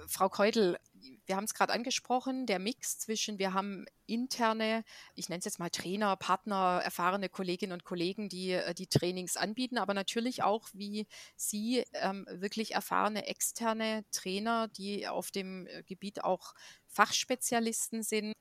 [0.06, 0.78] Frau Keutel,
[1.26, 5.58] wir haben es gerade angesprochen, der Mix zwischen, wir haben interne, ich nenne es jetzt
[5.58, 10.68] mal Trainer, Partner, erfahrene Kolleginnen und Kollegen, die äh, die Trainings anbieten, aber natürlich auch,
[10.72, 16.54] wie Sie, ähm, wirklich erfahrene externe Trainer, die auf dem Gebiet auch
[16.86, 18.34] Fachspezialisten sind.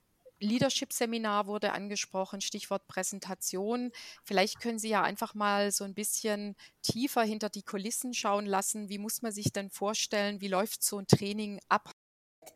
[0.43, 3.91] Leadership-Seminar wurde angesprochen, Stichwort Präsentation.
[4.23, 8.89] Vielleicht können Sie ja einfach mal so ein bisschen tiefer hinter die Kulissen schauen lassen.
[8.89, 11.91] Wie muss man sich denn vorstellen, wie läuft so ein Training ab?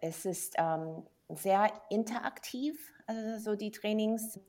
[0.02, 4.40] Es ist ähm, sehr interaktiv, also so die Trainings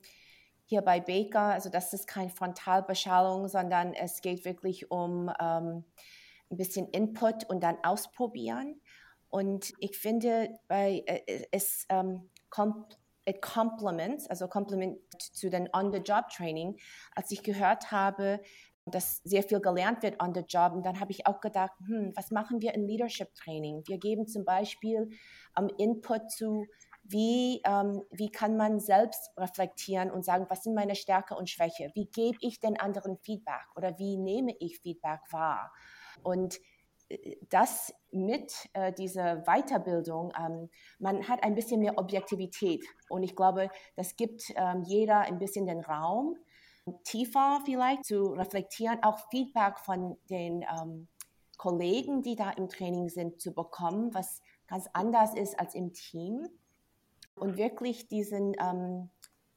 [0.64, 1.40] hier bei Baker.
[1.40, 5.84] Also das ist keine Frontalbeschallung, sondern es geht wirklich um ähm,
[6.50, 8.80] ein bisschen Input und dann ausprobieren.
[9.30, 12.98] Und ich finde, bei, äh, es ähm, kommt
[13.28, 16.78] it complements, also Compliment zu den On-the-Job-Training,
[17.14, 18.40] als ich gehört habe,
[18.90, 20.72] dass sehr viel gelernt wird on the job.
[20.72, 23.82] Und dann habe ich auch gedacht, hm, was machen wir in Leadership Training?
[23.86, 25.10] Wir geben zum Beispiel
[25.58, 26.66] um, Input zu,
[27.02, 31.90] wie, ähm, wie kann man selbst reflektieren und sagen, was sind meine Stärke und Schwäche?
[31.94, 35.72] Wie gebe ich den anderen Feedback oder wie nehme ich Feedback wahr?
[36.22, 36.58] Und
[37.48, 40.68] das mit äh, dieser Weiterbildung, ähm,
[40.98, 42.84] man hat ein bisschen mehr Objektivität.
[43.08, 46.36] Und ich glaube, das gibt ähm, jeder ein bisschen den Raum,
[47.04, 51.08] tiefer vielleicht zu reflektieren, auch Feedback von den ähm,
[51.56, 56.46] Kollegen, die da im Training sind, zu bekommen, was ganz anders ist als im Team.
[57.34, 59.10] Und wirklich diesen ähm,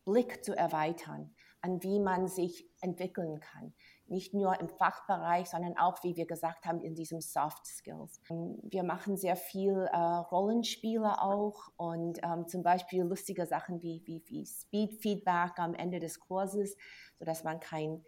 [0.06, 3.74] Blick zu erweitern, an wie man sich entwickeln kann
[4.12, 8.22] nicht nur im Fachbereich, sondern auch, wie wir gesagt haben, in diesem Soft Skills.
[8.64, 14.24] Wir machen sehr viel äh, Rollenspiele auch und ähm, zum Beispiel lustige Sachen wie, wie,
[14.28, 16.76] wie Speed Feedback am Ende des Kurses,
[17.18, 18.04] sodass man kein,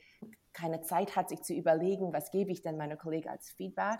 [0.51, 3.99] keine Zeit hat, sich zu überlegen, was gebe ich denn meiner Kollegen als Feedback.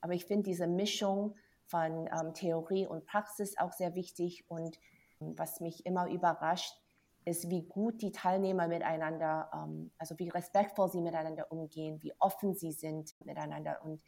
[0.00, 1.36] Aber ich finde diese Mischung
[1.66, 4.78] von ähm, Theorie und Praxis auch sehr wichtig und
[5.20, 6.81] was mich immer überrascht,
[7.24, 12.54] ist, wie gut die Teilnehmer miteinander, ähm, also wie respektvoll sie miteinander umgehen, wie offen
[12.54, 14.02] sie sind miteinander und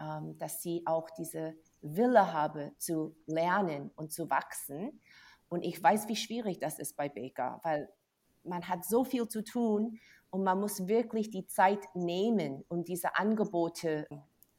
[0.00, 5.00] ähm, dass sie auch diese Wille haben zu lernen und zu wachsen.
[5.48, 7.88] Und ich weiß, wie schwierig das ist bei Baker, weil
[8.44, 9.98] man hat so viel zu tun
[10.30, 14.06] und man muss wirklich die Zeit nehmen, um diese Angebote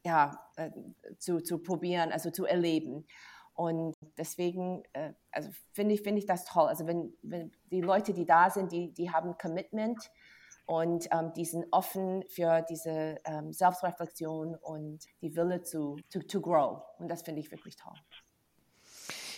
[0.05, 0.69] ja, äh,
[1.17, 3.05] zu, zu probieren, also zu erleben.
[3.53, 6.67] Und deswegen, äh, also finde ich, finde ich das toll.
[6.67, 10.11] Also wenn, wenn die Leute, die da sind, die, die haben Commitment
[10.65, 16.41] und ähm, die sind offen für diese ähm, Selbstreflexion und die Wille zu to, to
[16.41, 16.81] grow.
[16.97, 17.97] Und das finde ich wirklich toll.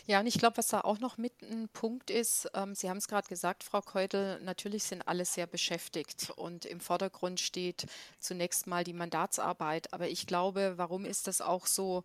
[0.07, 2.97] Ja, und ich glaube, was da auch noch mit ein Punkt ist, ähm, Sie haben
[2.97, 7.87] es gerade gesagt, Frau Keutel, natürlich sind alle sehr beschäftigt und im Vordergrund steht
[8.19, 9.91] zunächst mal die Mandatsarbeit.
[9.93, 12.03] Aber ich glaube, warum ist das auch so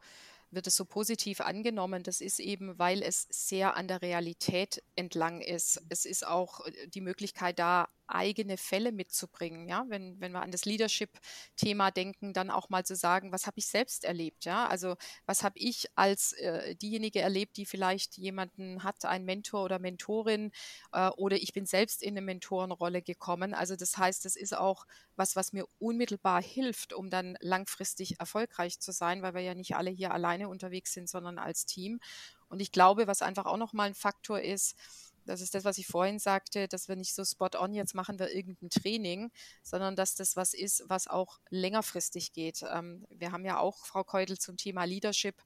[0.50, 2.02] wird es so positiv angenommen.
[2.02, 5.82] Das ist eben, weil es sehr an der Realität entlang ist.
[5.88, 9.68] Es ist auch äh, die Möglichkeit da, eigene Fälle mitzubringen.
[9.68, 13.58] Ja, wenn, wenn wir an das Leadership-Thema denken, dann auch mal zu sagen, was habe
[13.58, 14.44] ich selbst erlebt?
[14.44, 14.96] Ja, also
[15.26, 20.52] was habe ich als äh, diejenige erlebt, die vielleicht jemanden hat, einen Mentor oder Mentorin,
[20.92, 23.54] äh, oder ich bin selbst in eine Mentorenrolle gekommen.
[23.54, 28.80] Also das heißt, es ist auch was, was mir unmittelbar hilft, um dann langfristig erfolgreich
[28.80, 32.00] zu sein, weil wir ja nicht alle hier alleine unterwegs sind, sondern als Team.
[32.48, 34.76] Und ich glaube, was einfach auch nochmal ein Faktor ist,
[35.26, 38.18] das ist das, was ich vorhin sagte, dass wir nicht so spot on, jetzt machen
[38.18, 39.30] wir irgendein Training,
[39.62, 42.62] sondern dass das was ist, was auch längerfristig geht.
[42.62, 45.36] Ähm, wir haben ja auch, Frau Keutel, zum Thema Leadership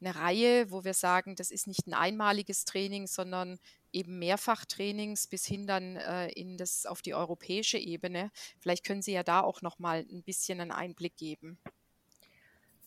[0.00, 3.58] eine Reihe, wo wir sagen, das ist nicht ein einmaliges Training, sondern
[3.92, 8.30] eben Mehrfachtrainings bis hin dann äh, in das auf die europäische Ebene.
[8.60, 11.58] Vielleicht können Sie ja da auch noch mal ein bisschen einen Einblick geben.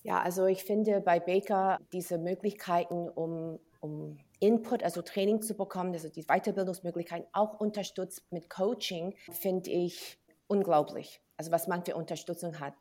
[0.04, 5.94] Ja, also ich finde bei Baker diese Möglichkeiten, um, um Input, also Training zu bekommen,
[5.94, 11.22] also die Weiterbildungsmöglichkeiten auch unterstützt mit Coaching, finde ich unglaublich.
[11.38, 12.74] Also was man für Unterstützung hat.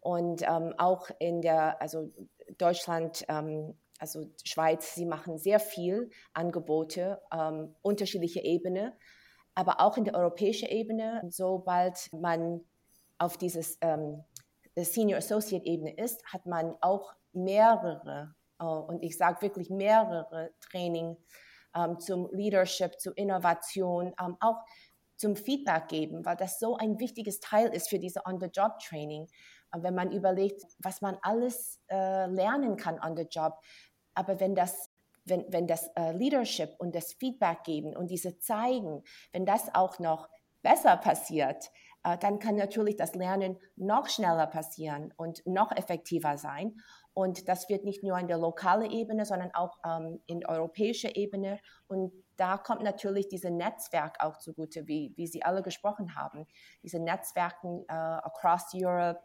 [0.00, 2.12] Und ähm, auch in der, also
[2.56, 8.96] Deutschland, ähm, also Schweiz, sie machen sehr viel Angebote, ähm, unterschiedliche Ebene,
[9.54, 11.22] aber auch in der europäischen Ebene.
[11.28, 12.60] Sobald man
[13.18, 14.22] auf dieses ähm,
[14.76, 21.16] Senior Associate Ebene ist, hat man auch mehrere und ich sage wirklich mehrere Training
[21.74, 24.64] ähm, zum Leadership, zu Innovation, ähm, auch
[25.16, 29.26] zum Feedback geben, weil das so ein wichtiges Teil ist für diese On-the-Job-Training.
[29.72, 33.60] Äh, wenn man überlegt, was man alles äh, lernen kann on the job.
[34.14, 34.90] Aber wenn das,
[35.24, 39.98] wenn, wenn das äh, Leadership und das Feedback geben und diese zeigen, wenn das auch
[39.98, 40.28] noch
[40.62, 41.70] besser passiert,
[42.04, 46.80] äh, dann kann natürlich das Lernen noch schneller passieren und noch effektiver sein.
[47.18, 51.58] Und das wird nicht nur in der lokalen Ebene, sondern auch ähm, in europäischer Ebene.
[51.88, 56.46] Und da kommt natürlich dieses Netzwerk auch zugute, wie, wie Sie alle gesprochen haben.
[56.84, 59.24] Diese Netzwerken äh, across Europe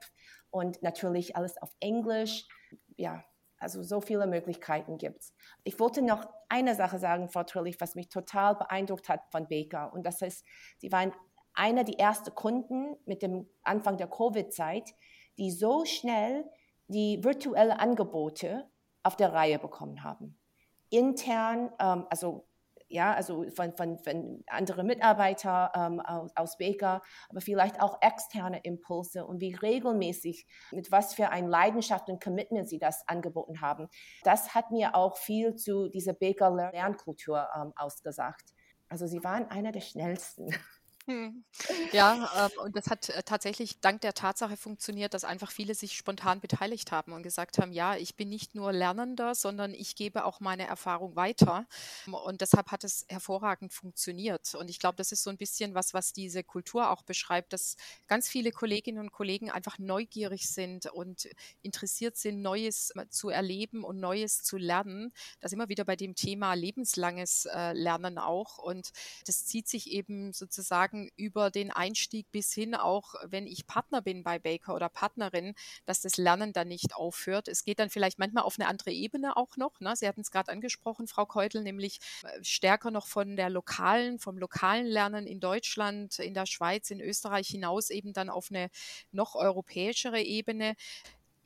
[0.49, 2.47] und natürlich alles auf Englisch.
[2.97, 3.23] Ja,
[3.59, 5.35] also so viele Möglichkeiten gibt es.
[5.63, 9.93] Ich wollte noch eine Sache sagen, Frau Trillich, was mich total beeindruckt hat von Baker.
[9.93, 10.43] Und das ist,
[10.79, 11.13] Sie waren
[11.53, 14.95] einer der ersten Kunden mit dem Anfang der Covid-Zeit,
[15.37, 16.49] die so schnell
[16.87, 18.69] die virtuelle Angebote
[19.03, 20.39] auf der Reihe bekommen haben.
[20.89, 22.47] Intern, ähm, also
[22.93, 28.59] ja, also von, von, von anderen Mitarbeitern ähm, aus, aus Baker, aber vielleicht auch externe
[28.63, 33.87] Impulse und wie regelmäßig, mit was für ein Leidenschaft und Commitment sie das angeboten haben.
[34.23, 38.53] Das hat mir auch viel zu dieser Baker Lernkultur ähm, ausgesagt.
[38.89, 40.49] Also sie waren einer der schnellsten.
[41.05, 41.43] Hm.
[41.91, 45.97] Ja, ähm, und das hat äh, tatsächlich dank der Tatsache funktioniert, dass einfach viele sich
[45.97, 50.23] spontan beteiligt haben und gesagt haben, ja, ich bin nicht nur Lernender, sondern ich gebe
[50.23, 51.67] auch meine Erfahrung weiter.
[52.09, 54.55] Und deshalb hat es hervorragend funktioniert.
[54.55, 57.75] Und ich glaube, das ist so ein bisschen was, was diese Kultur auch beschreibt, dass
[58.07, 61.27] ganz viele Kolleginnen und Kollegen einfach neugierig sind und
[61.61, 65.11] interessiert sind, Neues zu erleben und Neues zu lernen.
[65.41, 68.57] Das immer wieder bei dem Thema lebenslanges äh, Lernen auch.
[68.57, 68.91] Und
[69.27, 74.01] das zieht sich eben sozusagen sagen, über den Einstieg bis hin, auch wenn ich Partner
[74.01, 77.47] bin bei Baker oder Partnerin, dass das Lernen dann nicht aufhört.
[77.47, 79.79] Es geht dann vielleicht manchmal auf eine andere Ebene auch noch.
[79.79, 79.95] Ne?
[79.95, 84.37] Sie hatten es gerade angesprochen, Frau Keutel, nämlich äh, stärker noch von der lokalen, vom
[84.37, 88.69] lokalen Lernen in Deutschland, in der Schweiz, in Österreich hinaus eben dann auf eine
[89.11, 90.75] noch europäischere Ebene.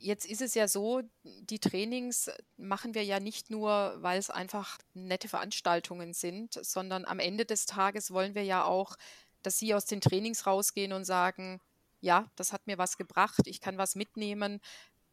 [0.00, 4.78] Jetzt ist es ja so, die Trainings machen wir ja nicht nur, weil es einfach
[4.94, 8.96] nette Veranstaltungen sind, sondern am Ende des Tages wollen wir ja auch
[9.42, 11.60] dass sie aus den Trainings rausgehen und sagen,
[12.00, 14.60] ja, das hat mir was gebracht, ich kann was mitnehmen.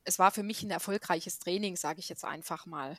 [0.04, 2.98] Es war für mich ein erfolgreiches Training, sage ich jetzt einfach mal.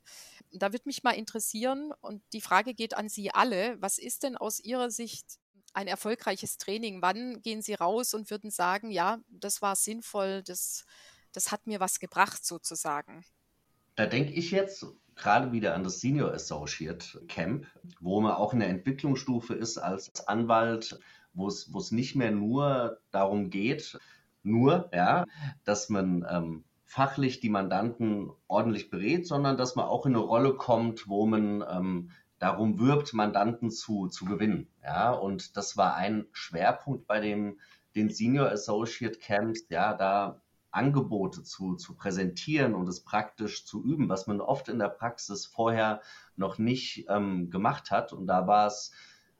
[0.50, 4.36] Da würde mich mal interessieren, und die Frage geht an Sie alle, was ist denn
[4.36, 5.38] aus Ihrer Sicht
[5.72, 7.02] ein erfolgreiches Training?
[7.02, 10.84] Wann gehen Sie raus und würden sagen, ja, das war sinnvoll, das,
[11.32, 13.24] das hat mir was gebracht sozusagen?
[13.94, 14.84] Da denke ich jetzt
[15.16, 17.66] gerade wieder an das Senior Associate Camp,
[18.00, 21.00] wo man auch in der Entwicklungsstufe ist als Anwalt,
[21.32, 23.98] wo es, nicht mehr nur darum geht,
[24.42, 25.24] nur, ja,
[25.64, 30.54] dass man ähm, fachlich die Mandanten ordentlich berät, sondern dass man auch in eine Rolle
[30.54, 34.68] kommt, wo man ähm, darum wirbt, Mandanten zu, zu gewinnen.
[34.82, 37.58] Ja, und das war ein Schwerpunkt bei dem,
[37.94, 40.40] den Senior Associate Camps, ja, da
[40.76, 45.46] Angebote zu, zu präsentieren und es praktisch zu üben, was man oft in der Praxis
[45.46, 46.02] vorher
[46.36, 48.12] noch nicht ähm, gemacht hat.
[48.12, 48.92] Und da war es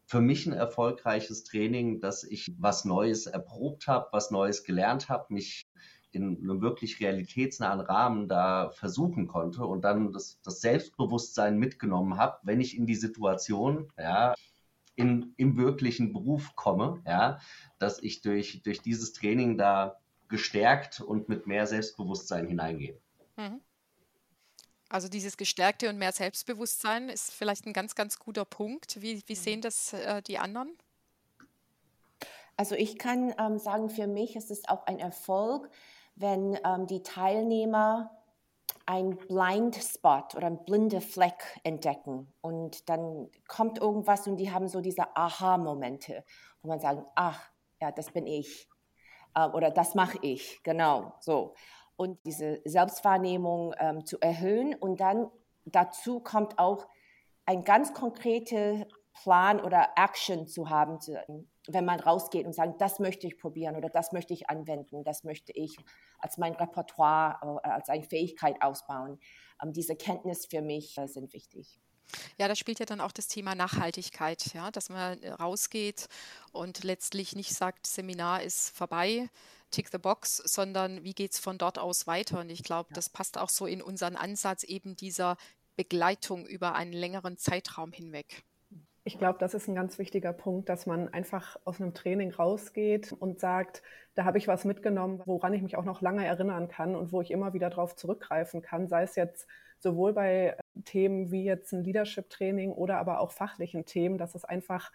[0.07, 5.33] für mich ein erfolgreiches Training, dass ich was Neues erprobt habe, was Neues gelernt habe,
[5.35, 5.68] mich
[6.12, 12.38] in einem wirklich realitätsnahen Rahmen da versuchen konnte und dann das, das Selbstbewusstsein mitgenommen habe,
[12.42, 14.35] wenn ich in die Situation, ja,
[14.94, 17.38] in, im wirklichen Beruf komme, ja,
[17.79, 22.99] dass ich durch, durch dieses Training da gestärkt und mit mehr Selbstbewusstsein hineingehe.
[23.37, 23.61] Mhm.
[24.89, 29.03] Also dieses gestärkte und mehr Selbstbewusstsein ist vielleicht ein ganz, ganz guter Punkt.
[29.03, 30.77] Wie, wie sehen das äh, die anderen?
[32.57, 35.69] Also ich kann ähm, sagen, für mich ist es auch ein Erfolg,
[36.15, 38.11] wenn ähm, die Teilnehmer
[38.87, 44.69] ein Blind Spot oder ein blinde Fleck entdecken und dann kommt irgendwas und die haben
[44.69, 46.25] so diese Aha-Momente,
[46.62, 48.69] wo man sagt, ach, ja, das bin ich
[49.37, 51.55] äh, oder das mache ich, genau so.
[51.96, 55.31] Und diese Selbstwahrnehmung ähm, zu erhöhen und dann
[55.64, 56.87] dazu kommt auch
[57.46, 58.87] ein ganz konkreter
[59.22, 60.99] Plan oder Action zu haben,
[61.68, 65.25] wenn man rausgeht und sagt, das möchte ich probieren oder das möchte ich anwenden, das
[65.25, 65.77] möchte ich
[66.18, 69.18] als mein Repertoire, äh, als eine Fähigkeit ausbauen.
[69.62, 71.81] Ähm, diese Kenntnis für mich äh, sind wichtig.
[72.38, 76.09] Ja, da spielt ja dann auch das Thema Nachhaltigkeit, ja, dass man äh, rausgeht
[76.53, 79.29] und letztlich nicht sagt, Seminar ist vorbei,
[79.71, 82.40] tick the box, sondern wie geht es von dort aus weiter?
[82.40, 85.37] Und ich glaube, das passt auch so in unseren Ansatz eben dieser
[85.77, 88.45] Begleitung über einen längeren Zeitraum hinweg.
[89.05, 93.12] Ich glaube, das ist ein ganz wichtiger Punkt, dass man einfach aus einem Training rausgeht
[93.12, 93.83] und sagt,
[94.14, 97.21] da habe ich was mitgenommen, woran ich mich auch noch lange erinnern kann und wo
[97.21, 99.47] ich immer wieder darauf zurückgreifen kann, sei es jetzt
[99.79, 104.93] sowohl bei Themen wie jetzt ein Leadership-Training oder aber auch fachlichen Themen, dass es einfach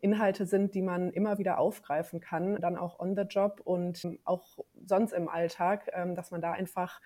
[0.00, 4.58] Inhalte sind, die man immer wieder aufgreifen kann, dann auch on the job und auch
[4.84, 7.00] sonst im Alltag, ähm, dass man da einfach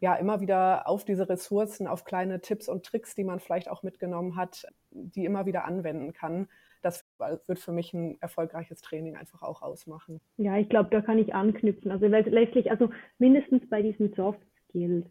[0.00, 3.82] ja immer wieder auf diese Ressourcen, auf kleine Tipps und Tricks, die man vielleicht auch
[3.82, 6.48] mitgenommen hat, die immer wieder anwenden kann.
[6.82, 7.04] Das
[7.46, 10.22] wird für mich ein erfolgreiches Training einfach auch ausmachen.
[10.38, 11.90] Ja, ich glaube, da kann ich anknüpfen.
[11.90, 15.06] Also letztlich, also mindestens bei diesen Soft Skills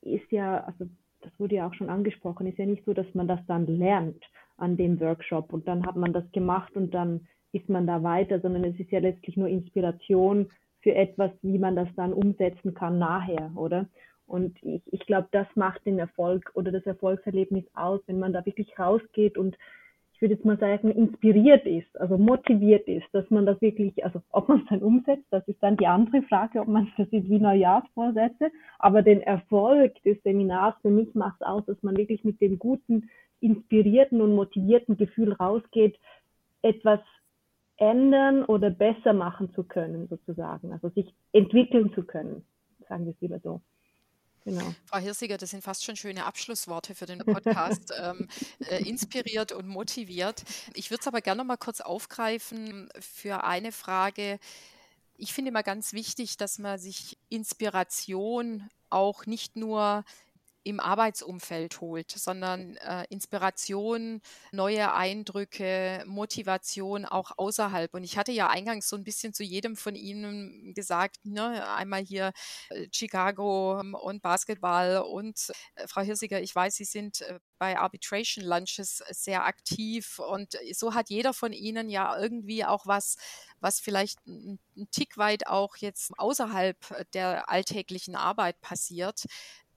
[0.00, 0.86] ist ja, also
[1.24, 4.22] das wurde ja auch schon angesprochen, ist ja nicht so, dass man das dann lernt
[4.56, 8.40] an dem Workshop und dann hat man das gemacht und dann ist man da weiter,
[8.40, 10.48] sondern es ist ja letztlich nur Inspiration
[10.82, 13.86] für etwas, wie man das dann umsetzen kann nachher, oder?
[14.26, 18.44] Und ich, ich glaube, das macht den Erfolg oder das Erfolgserlebnis aus, wenn man da
[18.46, 19.56] wirklich rausgeht und
[20.14, 24.22] ich würde jetzt mal sagen, inspiriert ist, also motiviert ist, dass man das wirklich, also
[24.30, 27.28] ob man es dann umsetzt, das ist dann die andere Frage, ob man das ist
[27.28, 32.22] wie Neujahrsvorsätze, aber den Erfolg des Seminars für mich macht es aus, dass man wirklich
[32.22, 33.10] mit dem guten
[33.40, 35.98] inspirierten und motivierten Gefühl rausgeht,
[36.62, 37.00] etwas
[37.76, 40.72] ändern oder besser machen zu können, sozusagen.
[40.72, 42.44] Also sich entwickeln zu können,
[42.88, 43.60] sagen wir es lieber so.
[44.44, 44.74] Genau.
[44.84, 47.92] Frau Hirsiger, das sind fast schon schöne Abschlussworte für den Podcast.
[47.98, 48.28] ähm,
[48.68, 50.42] äh, inspiriert und motiviert.
[50.74, 54.38] Ich würde es aber gerne noch mal kurz aufgreifen für eine Frage.
[55.16, 60.04] Ich finde immer ganz wichtig, dass man sich Inspiration auch nicht nur
[60.64, 67.92] im Arbeitsumfeld holt, sondern äh, Inspiration, neue Eindrücke, Motivation auch außerhalb.
[67.94, 72.02] Und ich hatte ja eingangs so ein bisschen zu jedem von Ihnen gesagt, ne, einmal
[72.02, 72.32] hier
[72.70, 78.44] äh, Chicago und Basketball und äh, Frau Hirsiger, ich weiß, Sie sind äh, bei Arbitration
[78.44, 83.16] Lunches sehr aktiv und so hat jeder von Ihnen ja irgendwie auch was,
[83.60, 84.58] was vielleicht ein
[84.90, 86.76] Tick weit auch jetzt außerhalb
[87.12, 89.24] der alltäglichen Arbeit passiert.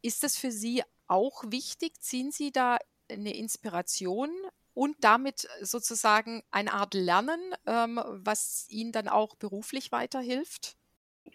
[0.01, 1.99] Ist das für Sie auch wichtig?
[1.99, 2.77] Ziehen Sie da
[3.11, 4.29] eine Inspiration
[4.73, 10.75] und damit sozusagen eine Art Lernen, ähm, was Ihnen dann auch beruflich weiterhilft?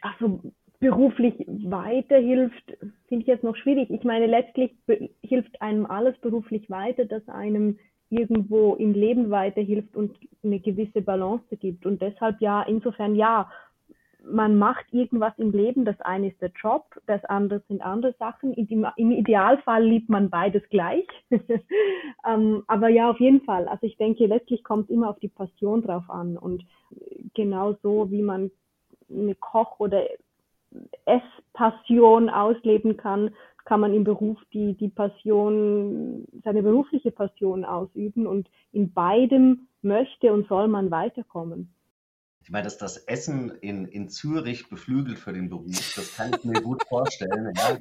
[0.00, 0.40] Also
[0.78, 2.76] beruflich weiterhilft,
[3.08, 3.88] finde ich jetzt noch schwierig.
[3.90, 4.72] Ich meine, letztlich
[5.22, 7.78] hilft einem alles beruflich weiter, dass einem
[8.10, 11.86] irgendwo im Leben weiterhilft und eine gewisse Balance gibt.
[11.86, 13.50] Und deshalb ja, insofern ja,
[14.25, 15.85] man macht irgendwas im Leben.
[15.85, 18.55] Das eine ist der Job, das andere sind andere Sachen.
[18.55, 21.07] Im, Idealfall liebt man beides gleich.
[22.27, 23.68] ähm, aber ja, auf jeden Fall.
[23.68, 26.37] Also ich denke, letztlich kommt immer auf die Passion drauf an.
[26.37, 26.64] Und
[27.35, 28.51] genau so, wie man
[29.11, 30.03] eine Koch- oder
[31.05, 33.31] Esspassion ausleben kann,
[33.64, 38.27] kann man im Beruf die, die Passion, seine berufliche Passion ausüben.
[38.27, 41.75] Und in beidem möchte und soll man weiterkommen.
[42.45, 46.45] Ich meine, dass das Essen in, in Zürich beflügelt für den Beruf, das kann ich
[46.45, 47.53] mir gut vorstellen.
[47.57, 47.78] Ja.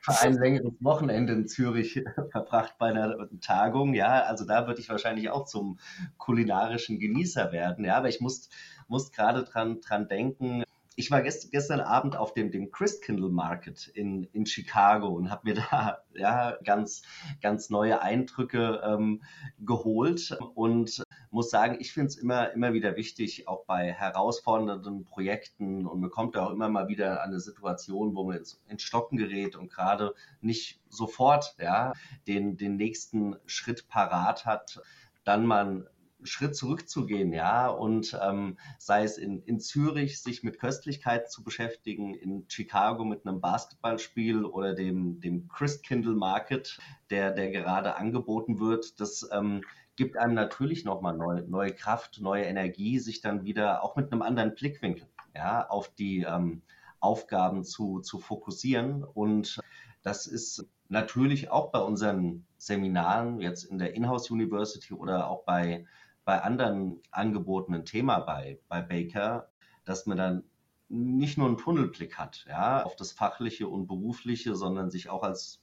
[0.00, 4.88] Für ein längeres Wochenende in Zürich verbracht bei einer Tagung, ja, also da würde ich
[4.88, 5.78] wahrscheinlich auch zum
[6.18, 8.48] kulinarischen Genießer werden, ja, aber ich muss,
[8.88, 10.64] muss gerade dran, dran denken,
[10.96, 15.48] ich war gest, gestern Abend auf dem, dem Christkindle Market in, in Chicago und habe
[15.48, 17.02] mir da ja, ganz,
[17.40, 19.22] ganz neue Eindrücke ähm,
[19.58, 21.02] geholt und
[21.32, 25.86] muss sagen, ich finde es immer, immer wieder wichtig, auch bei herausfordernden Projekten.
[25.86, 28.36] Und man kommt ja auch immer mal wieder an eine Situation, wo man
[28.68, 31.94] ins Stocken gerät und gerade nicht sofort ja,
[32.26, 34.82] den, den nächsten Schritt parat hat,
[35.24, 35.88] dann mal
[36.24, 42.14] Schritt zurückzugehen, ja, und ähm, sei es in, in Zürich sich mit Köstlichkeiten zu beschäftigen,
[42.14, 46.78] in Chicago mit einem Basketballspiel oder dem, dem Christkindle Market,
[47.10, 49.62] der, der gerade angeboten wird, das ähm,
[49.96, 54.22] gibt einem natürlich nochmal neue, neue Kraft, neue Energie, sich dann wieder auch mit einem
[54.22, 56.62] anderen Blickwinkel ja, auf die ähm,
[57.00, 59.04] Aufgaben zu, zu fokussieren.
[59.04, 59.60] Und
[60.02, 65.86] das ist natürlich auch bei unseren Seminaren, jetzt in der Inhouse University oder auch bei
[66.24, 69.48] bei anderen Angeboten ein Thema bei, bei Baker,
[69.84, 70.44] dass man dann
[70.88, 75.60] nicht nur einen Tunnelblick hat, ja, auf das Fachliche und Berufliche, sondern sich auch als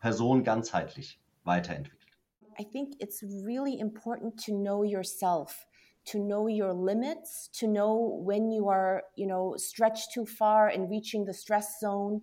[0.00, 2.01] Person ganzheitlich weiterentwickelt.
[2.58, 5.66] I think it's really important to know yourself,
[6.06, 10.90] to know your limits, to know when you are, you know, stretched too far and
[10.90, 12.20] reaching the stress zone.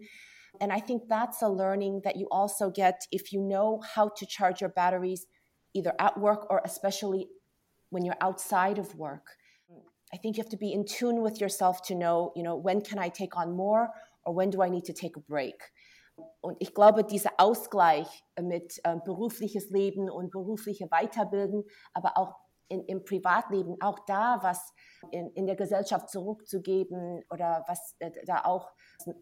[0.59, 4.25] And I think that's a learning that you also get if you know how to
[4.25, 5.27] charge your batteries
[5.73, 7.27] either at work or especially
[7.89, 9.38] when you're outside of work.
[10.13, 12.82] I think you have to be in tune with yourself to know, you know, when
[12.82, 13.89] can I take on more
[14.25, 15.61] or when do I need to take a break?
[16.41, 21.63] Und ich glaube, dieser Ausgleich mit äh, berufliches Leben und berufliche Weiterbilden,
[21.93, 22.36] aber auch
[22.70, 24.74] in, im Privatleben, auch da was
[25.11, 28.72] in, in der Gesellschaft zurückzugeben oder was äh, da auch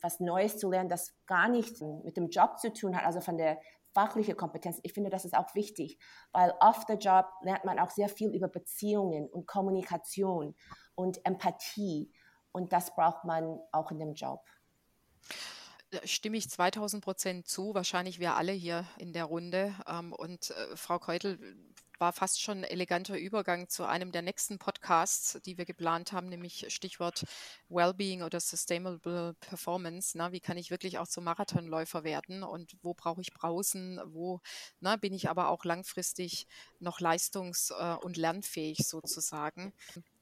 [0.01, 3.37] was Neues zu lernen, das gar nichts mit dem Job zu tun hat, also von
[3.37, 3.59] der
[3.93, 4.79] fachliche Kompetenz.
[4.83, 5.97] Ich finde, das ist auch wichtig,
[6.31, 10.55] weil off the job lernt man auch sehr viel über Beziehungen und Kommunikation
[10.93, 12.11] und Empathie.
[12.51, 14.41] Und das braucht man auch in dem Job.
[16.03, 19.73] Stimme ich 2000 Prozent zu, wahrscheinlich wir alle hier in der Runde.
[19.87, 21.39] Ähm, und äh, Frau Keutel,
[21.99, 26.29] war fast schon ein eleganter Übergang zu einem der nächsten Podcasts, die wir geplant haben,
[26.29, 27.25] nämlich Stichwort
[27.69, 30.17] Wellbeing oder Sustainable Performance.
[30.17, 33.99] Na, wie kann ich wirklich auch zum Marathonläufer werden und wo brauche ich Brausen?
[34.05, 34.41] Wo
[34.79, 36.47] na, bin ich aber auch langfristig
[36.79, 39.73] noch leistungs- äh, und lernfähig sozusagen?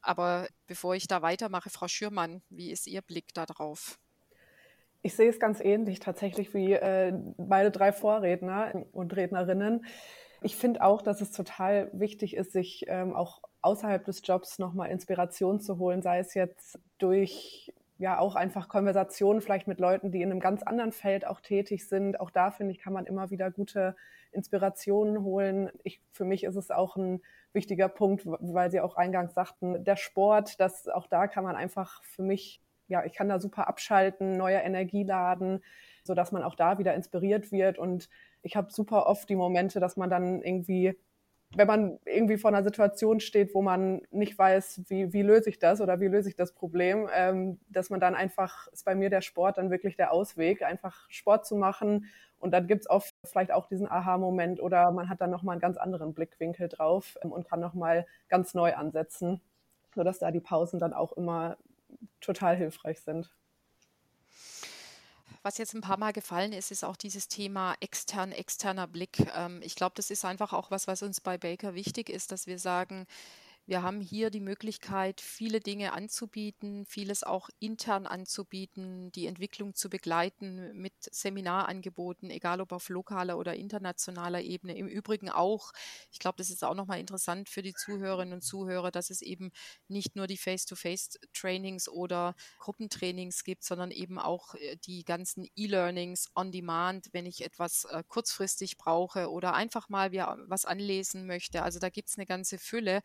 [0.01, 3.99] Aber bevor ich da weitermache, Frau Schürmann, wie ist Ihr Blick darauf?
[5.05, 9.85] Ich sehe es ganz ähnlich tatsächlich wie äh, meine drei Vorredner und Rednerinnen
[10.45, 14.91] ich finde auch, dass es total wichtig ist, sich ähm, auch außerhalb des Jobs nochmal
[14.91, 20.21] Inspiration zu holen, sei es jetzt durch ja auch einfach Konversationen vielleicht mit Leuten, die
[20.21, 22.19] in einem ganz anderen Feld auch tätig sind.
[22.19, 23.95] Auch da finde ich, kann man immer wieder gute
[24.31, 25.71] Inspirationen holen.
[25.83, 27.21] Ich, für mich ist es auch ein
[27.53, 32.03] wichtiger Punkt, weil Sie auch eingangs sagten, der Sport, dass auch da kann man einfach
[32.03, 35.63] für mich, ja, ich kann da super abschalten, neue Energie laden,
[36.03, 37.77] sodass man auch da wieder inspiriert wird.
[37.77, 38.09] Und
[38.41, 40.97] ich habe super oft die Momente, dass man dann irgendwie
[41.55, 45.59] wenn man irgendwie vor einer Situation steht, wo man nicht weiß, wie, wie löse ich
[45.59, 49.09] das oder wie löse ich das Problem, ähm, dass man dann einfach, ist bei mir
[49.09, 52.07] der Sport dann wirklich der Ausweg, einfach Sport zu machen.
[52.39, 55.61] Und dann gibt es oft vielleicht auch diesen Aha-Moment oder man hat dann nochmal einen
[55.61, 59.41] ganz anderen Blickwinkel drauf ähm, und kann nochmal ganz neu ansetzen,
[59.93, 61.57] sodass da die Pausen dann auch immer
[62.21, 63.29] total hilfreich sind.
[65.43, 69.27] Was jetzt ein paar Mal gefallen ist, ist auch dieses Thema extern, externer Blick.
[69.35, 72.47] Ähm, ich glaube, das ist einfach auch was, was uns bei Baker wichtig ist, dass
[72.47, 73.05] wir sagen,
[73.67, 79.89] wir haben hier die Möglichkeit, viele Dinge anzubieten, vieles auch intern anzubieten, die Entwicklung zu
[79.89, 84.77] begleiten mit Seminarangeboten, egal ob auf lokaler oder internationaler Ebene.
[84.77, 85.71] Im Übrigen auch,
[86.11, 89.51] ich glaube, das ist auch nochmal interessant für die Zuhörerinnen und Zuhörer, dass es eben
[89.87, 96.51] nicht nur die Face-to-Face-Trainings oder Gruppentrainings gibt, sondern eben auch äh, die ganzen E-Learnings on
[96.51, 101.63] Demand, wenn ich etwas äh, kurzfristig brauche oder einfach mal was anlesen möchte.
[101.63, 103.01] Also da gibt es eine ganze Fülle.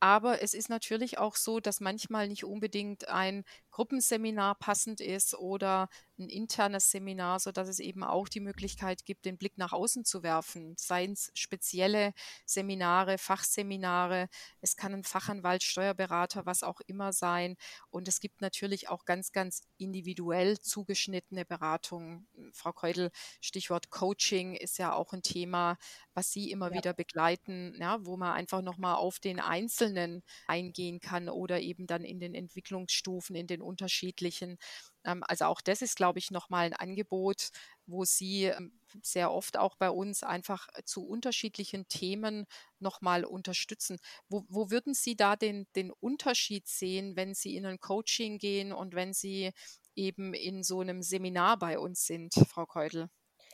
[0.00, 3.44] Aber es ist natürlich auch so, dass manchmal nicht unbedingt ein
[3.80, 9.38] Gruppenseminar passend ist oder ein internes Seminar, sodass es eben auch die Möglichkeit gibt, den
[9.38, 10.74] Blick nach außen zu werfen.
[10.76, 12.12] Seien es spezielle
[12.44, 14.28] Seminare, Fachseminare,
[14.60, 17.56] es kann ein Fachanwalt, Steuerberater, was auch immer sein.
[17.88, 22.28] Und es gibt natürlich auch ganz, ganz individuell zugeschnittene Beratungen.
[22.52, 23.10] Frau Keudel,
[23.40, 25.78] Stichwort Coaching ist ja auch ein Thema,
[26.12, 26.74] was Sie immer ja.
[26.74, 32.04] wieder begleiten, ja, wo man einfach nochmal auf den Einzelnen eingehen kann oder eben dann
[32.04, 34.58] in den Entwicklungsstufen, in den unterschiedlichen.
[35.04, 37.50] Ähm, also auch das ist, glaube ich, nochmal ein Angebot,
[37.86, 42.46] wo Sie ähm, sehr oft auch bei uns einfach äh, zu unterschiedlichen Themen
[42.78, 43.98] nochmal unterstützen.
[44.28, 48.72] Wo, wo würden Sie da den, den Unterschied sehen, wenn Sie in ein Coaching gehen
[48.72, 49.52] und wenn Sie
[49.94, 53.08] eben in so einem Seminar bei uns sind, Frau Keudel?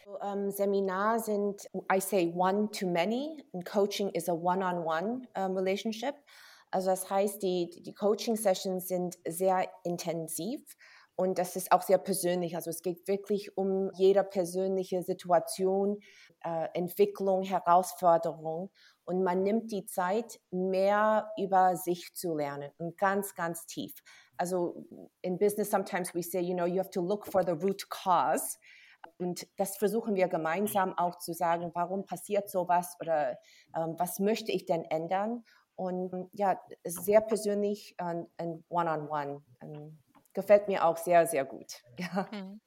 [0.07, 5.27] Um, ähm, Seminar sind, I say one to many, and Coaching is a one-on-one -on
[5.35, 6.15] -one, um, relationship.
[6.71, 10.63] Also das heißt, die, die Coaching-Sessions sind sehr intensiv
[11.17, 12.57] und das ist auch sehr persönlich.
[12.57, 15.99] Also es geht wirklich um jede persönliche Situation,
[16.45, 18.71] äh, Entwicklung, Herausforderung.
[19.05, 23.95] Und man nimmt die Zeit, mehr über sich zu lernen und ganz, ganz tief.
[24.37, 24.85] Also
[25.23, 28.59] in Business sometimes we say, you know, you have to look for the root cause.
[29.19, 33.39] Und das versuchen wir gemeinsam auch zu sagen, warum passiert sowas oder
[33.75, 35.45] ähm, was möchte ich denn ändern?
[35.77, 39.43] Und ja, sehr persönlich und, one-on-one.
[40.33, 41.83] Gefällt mir auch sehr, sehr gut.
[41.99, 42.29] Ja.
[42.31, 42.61] Mhm.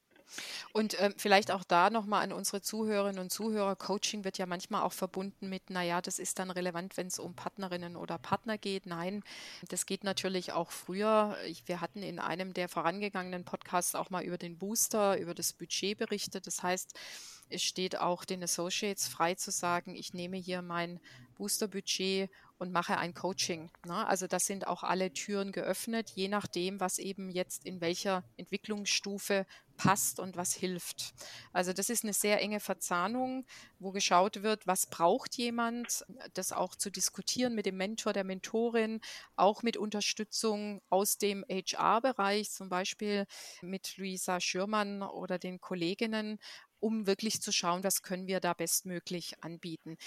[0.74, 4.84] Und ähm, vielleicht auch da nochmal an unsere Zuhörerinnen und Zuhörer, Coaching wird ja manchmal
[4.84, 8.86] auch verbunden mit, naja, das ist dann relevant, wenn es um Partnerinnen oder Partner geht.
[8.86, 9.24] Nein,
[9.70, 11.36] das geht natürlich auch früher.
[11.66, 15.98] Wir hatten in einem der vorangegangenen Podcasts auch mal über den Booster, über das Budget
[15.98, 16.46] berichtet.
[16.46, 16.94] Das heißt,
[17.50, 21.00] es steht auch den Associates frei zu sagen, ich nehme hier mein
[21.36, 22.30] Booster-Budget
[22.60, 23.72] und mache ein Coaching.
[23.88, 24.06] Ne?
[24.06, 29.46] Also das sind auch alle Türen geöffnet, je nachdem, was eben jetzt in welcher Entwicklungsstufe
[29.78, 31.14] passt und was hilft.
[31.54, 33.46] Also das ist eine sehr enge Verzahnung,
[33.80, 39.00] wo geschaut wird, was braucht jemand, das auch zu diskutieren mit dem Mentor, der Mentorin,
[39.38, 43.26] auch mit Unterstützung aus dem HR-Bereich, zum Beispiel
[43.62, 46.40] mit Luisa Schürmann oder den Kolleginnen,
[46.82, 49.98] um wirklich zu schauen, was können wir da bestmöglich anbieten.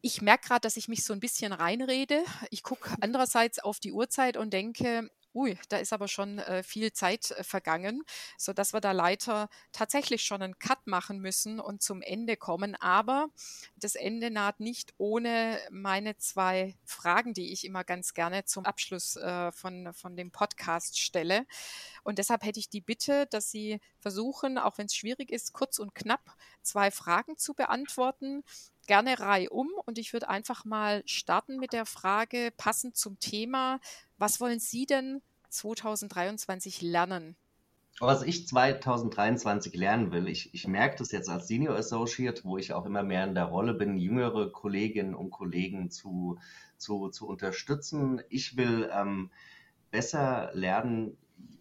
[0.00, 2.22] Ich merke gerade, dass ich mich so ein bisschen reinrede.
[2.50, 6.92] Ich gucke andererseits auf die Uhrzeit und denke, ui, da ist aber schon äh, viel
[6.92, 8.02] Zeit äh, vergangen,
[8.36, 12.74] sodass wir da leider tatsächlich schon einen Cut machen müssen und zum Ende kommen.
[12.76, 13.28] Aber
[13.76, 19.16] das Ende naht nicht ohne meine zwei Fragen, die ich immer ganz gerne zum Abschluss
[19.16, 21.46] äh, von, von dem Podcast stelle.
[22.02, 25.78] Und deshalb hätte ich die Bitte, dass Sie versuchen, auch wenn es schwierig ist, kurz
[25.78, 28.42] und knapp zwei Fragen zu beantworten
[28.88, 33.78] gerne reihum und ich würde einfach mal starten mit der Frage, passend zum Thema,
[34.16, 37.36] was wollen Sie denn 2023 lernen?
[38.00, 42.72] Was ich 2023 lernen will, ich, ich merke das jetzt als Senior Associate, wo ich
[42.72, 46.38] auch immer mehr in der Rolle bin, jüngere Kolleginnen und Kollegen zu,
[46.76, 48.22] zu, zu unterstützen.
[48.28, 49.30] Ich will ähm,
[49.90, 51.16] besser lernen,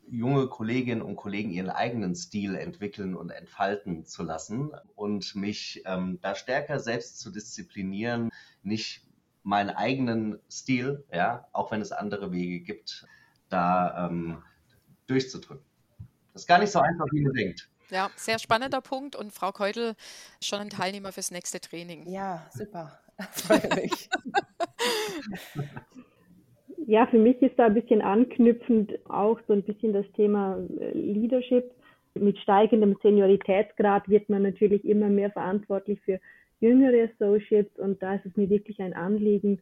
[0.10, 6.20] junge Kolleginnen und Kollegen ihren eigenen Stil entwickeln und entfalten zu lassen und mich ähm,
[6.22, 8.30] da stärker selbst zu disziplinieren,
[8.64, 9.06] nicht
[9.44, 13.06] meinen eigenen Stil, ja, auch wenn es andere Wege gibt,
[13.50, 14.44] da ähm,
[15.08, 15.66] durchzudrücken.
[16.34, 17.70] Das ist gar nicht so einfach, wie man denkt.
[17.90, 19.96] Ja, sehr spannender Punkt und Frau Keutel
[20.42, 22.06] schon ein Teilnehmer fürs nächste Training.
[22.10, 23.00] Ja, super.
[23.32, 24.10] Freue mich.
[26.88, 30.98] Ja, für mich ist da ein bisschen anknüpfend auch so ein bisschen das Thema äh,
[30.98, 31.70] Leadership.
[32.16, 36.22] Mit steigendem Senioritätsgrad wird man natürlich immer mehr verantwortlich für
[36.62, 39.60] jüngere Associates und da ist es mir wirklich ein Anliegen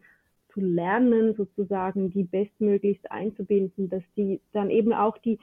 [0.53, 5.39] zu lernen, sozusagen die bestmöglichst einzubinden, dass die dann eben auch die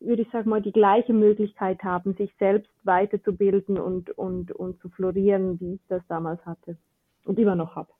[0.00, 4.88] würde ich sagen mal, die gleiche Möglichkeit haben, sich selbst weiterzubilden und, und, und zu
[4.88, 6.78] florieren, wie ich das damals hatte
[7.24, 7.97] und immer noch habe.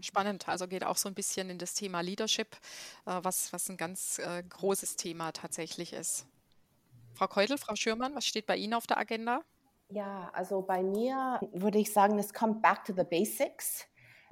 [0.00, 2.56] Spannend, also geht auch so ein bisschen in das Thema Leadership,
[3.06, 6.26] äh, was, was ein ganz äh, großes Thema tatsächlich ist.
[7.14, 9.42] Frau Keutel, Frau Schürmann, was steht bei Ihnen auf der Agenda?
[9.90, 13.86] Ja, also bei mir würde ich sagen, es kommt back to the basics.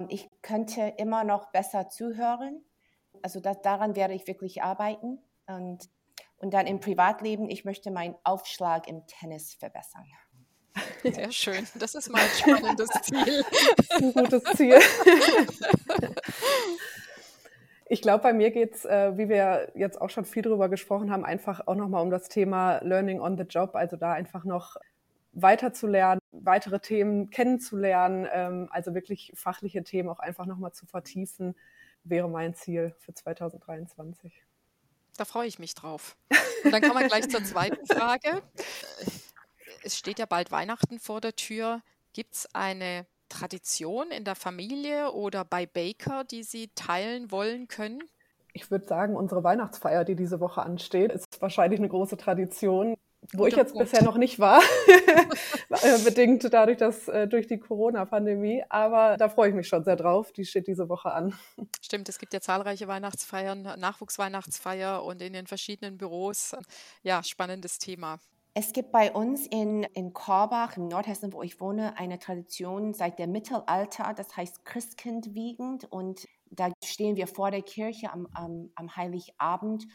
[0.09, 2.63] Ich könnte immer noch besser zuhören.
[3.21, 5.19] Also das, daran werde ich wirklich arbeiten.
[5.45, 5.89] Und
[6.43, 10.05] und dann im Privatleben, ich möchte meinen Aufschlag im Tennis verbessern.
[11.03, 11.67] Sehr schön.
[11.75, 13.43] Das ist mal ein spannendes Ziel.
[13.91, 14.79] ein gutes Ziel.
[17.87, 21.11] Ich glaube, bei mir geht es, äh, wie wir jetzt auch schon viel drüber gesprochen
[21.11, 23.75] haben, einfach auch nochmal um das Thema Learning on the Job.
[23.75, 24.77] Also da einfach noch
[25.33, 30.85] weiter zu lernen, weitere Themen kennenzulernen, ähm, also wirklich fachliche Themen auch einfach nochmal zu
[30.85, 31.55] vertiefen,
[32.03, 34.43] wäre mein Ziel für 2023.
[35.17, 36.17] Da freue ich mich drauf.
[36.63, 38.41] Und dann kommen wir gleich zur zweiten Frage.
[39.83, 41.81] Es steht ja bald Weihnachten vor der Tür.
[42.13, 48.03] Gibt es eine Tradition in der Familie oder bei Baker, die Sie teilen wollen können?
[48.53, 52.95] Ich würde sagen, unsere Weihnachtsfeier, die diese Woche ansteht, ist wahrscheinlich eine große Tradition
[53.31, 58.63] wo ich jetzt bisher noch nicht war, äh, bedingt dadurch, dass äh, durch die Corona-Pandemie.
[58.69, 60.31] Aber da freue ich mich schon sehr drauf.
[60.33, 61.33] Die steht diese Woche an.
[61.81, 66.55] Stimmt, es gibt ja zahlreiche Weihnachtsfeiern, Nachwuchsweihnachtsfeier und in den verschiedenen Büros.
[67.01, 68.19] Ja, spannendes Thema.
[68.55, 73.17] Es gibt bei uns in, in Korbach, im Nordhessen, wo ich wohne, eine Tradition seit
[73.17, 75.85] dem Mittelalter, das heißt Christkind wiegend.
[75.91, 79.87] Und da stehen wir vor der Kirche am, am, am Heiligabend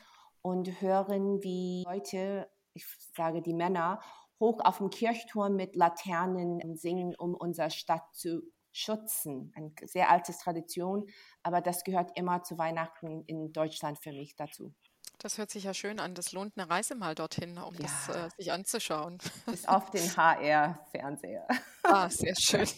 [0.43, 2.49] und hören, wie Leute
[2.79, 2.87] ich
[3.17, 4.01] sage die Männer,
[4.41, 8.43] hoch auf dem Kirchturm mit Laternen singen, um unsere Stadt zu
[8.73, 9.53] schützen.
[9.57, 11.07] Eine sehr alte Tradition,
[11.43, 14.73] aber das gehört immer zu Weihnachten in Deutschland für mich dazu.
[15.19, 16.15] Das hört sich ja schön an.
[16.15, 17.83] Das lohnt eine Reise mal dorthin, um ja.
[17.83, 19.19] das äh, sich anzuschauen.
[19.47, 21.47] Bis auf den HR-Fernseher.
[21.91, 22.67] Ah, sehr schön.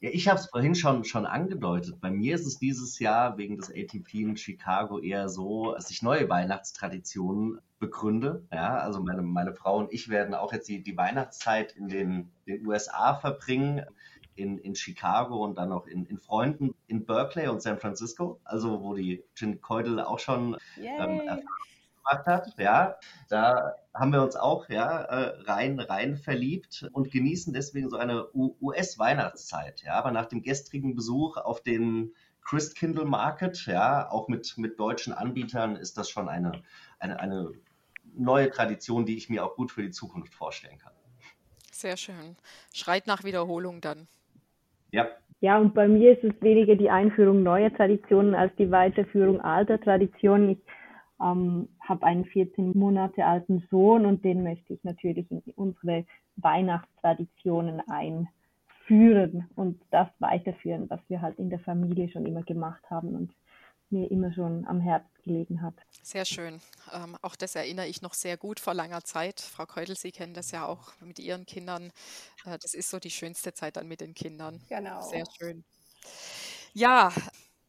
[0.00, 1.98] Ja, ich habe es vorhin schon, schon angedeutet.
[1.98, 6.02] Bei mir ist es dieses Jahr wegen des ATP in Chicago eher so, dass ich
[6.02, 8.46] neue Weihnachtstraditionen begründe.
[8.52, 12.30] Ja, also meine, meine Frau und ich werden auch jetzt die, die Weihnachtszeit in den,
[12.46, 13.86] den USA verbringen,
[14.36, 18.82] in, in Chicago und dann auch in, in Freunden in Berkeley und San Francisco, also
[18.82, 21.18] wo die Jen Keudel auch schon ähm,
[22.04, 22.54] gemacht hat.
[22.58, 22.96] Ja,
[23.28, 28.28] da haben wir uns auch ja, äh, rein, rein verliebt und genießen deswegen so eine
[28.34, 29.82] US-Weihnachtszeit.
[29.82, 35.12] Ja, aber nach dem gestrigen Besuch auf den Christkindle Market, ja, auch mit, mit deutschen
[35.12, 36.62] Anbietern, ist das schon eine,
[36.98, 37.52] eine, eine
[38.14, 40.92] neue Tradition, die ich mir auch gut für die Zukunft vorstellen kann.
[41.72, 42.36] Sehr schön.
[42.72, 44.06] Schreit nach Wiederholung dann.
[44.94, 45.08] Ja.
[45.40, 49.78] Ja, und bei mir ist es weniger die Einführung neuer Traditionen als die Weiterführung alter
[49.80, 50.50] Traditionen.
[50.50, 50.58] Ich
[51.20, 57.82] ähm, habe einen 14 Monate alten Sohn und den möchte ich natürlich in unsere Weihnachtstraditionen
[57.88, 63.32] einführen und das weiterführen, was wir halt in der Familie schon immer gemacht haben und
[63.90, 65.74] mir immer schon am Herzen gelegen hat.
[66.02, 66.60] Sehr schön.
[66.92, 69.40] Ähm, auch das erinnere ich noch sehr gut vor langer Zeit.
[69.40, 71.92] Frau Keutel, Sie kennen das ja auch mit Ihren Kindern.
[72.44, 74.60] Äh, das ist so die schönste Zeit dann mit den Kindern.
[74.68, 75.00] Genau.
[75.00, 75.64] Sehr schön.
[76.72, 77.12] Ja,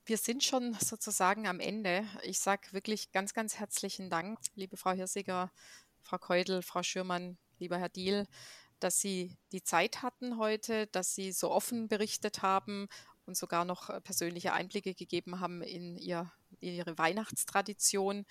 [0.06, 2.04] wir sind schon sozusagen am Ende.
[2.24, 5.52] Ich sage wirklich ganz, ganz herzlichen Dank, liebe Frau Hirsiger,
[6.02, 8.28] Frau Keudel, Frau Schürmann, lieber Herr Diel,
[8.80, 12.88] dass Sie die Zeit hatten heute, dass Sie so offen berichtet haben
[13.26, 18.26] und sogar noch äh, persönliche Einblicke gegeben haben in, ihr, in Ihre Weihnachtstradition.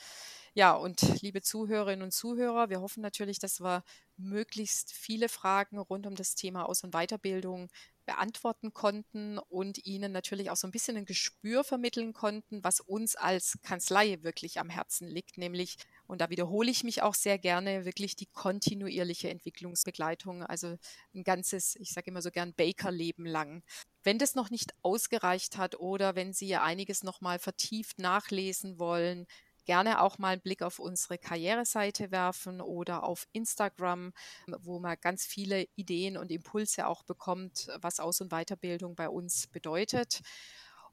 [0.54, 3.82] Ja, und liebe Zuhörerinnen und Zuhörer, wir hoffen natürlich, dass wir
[4.16, 7.68] möglichst viele Fragen rund um das Thema Aus- und Weiterbildung
[8.06, 13.16] beantworten konnten und Ihnen natürlich auch so ein bisschen ein Gespür vermitteln konnten, was uns
[13.16, 15.76] als Kanzlei wirklich am Herzen liegt, nämlich,
[16.06, 20.76] und da wiederhole ich mich auch sehr gerne, wirklich die kontinuierliche Entwicklungsbegleitung, also
[21.14, 23.62] ein ganzes, ich sage immer so gern Baker-Leben lang.
[24.04, 29.26] Wenn das noch nicht ausgereicht hat oder wenn Sie einiges nochmal vertieft nachlesen wollen,
[29.64, 34.12] gerne auch mal einen Blick auf unsere Karriereseite werfen oder auf Instagram,
[34.60, 39.46] wo man ganz viele Ideen und Impulse auch bekommt, was Aus- und Weiterbildung bei uns
[39.46, 40.20] bedeutet.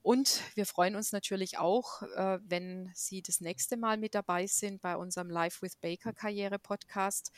[0.03, 4.82] Und wir freuen uns natürlich auch, äh, wenn Sie das nächste Mal mit dabei sind
[4.82, 7.32] bei unserem Live with Baker Karriere Podcast.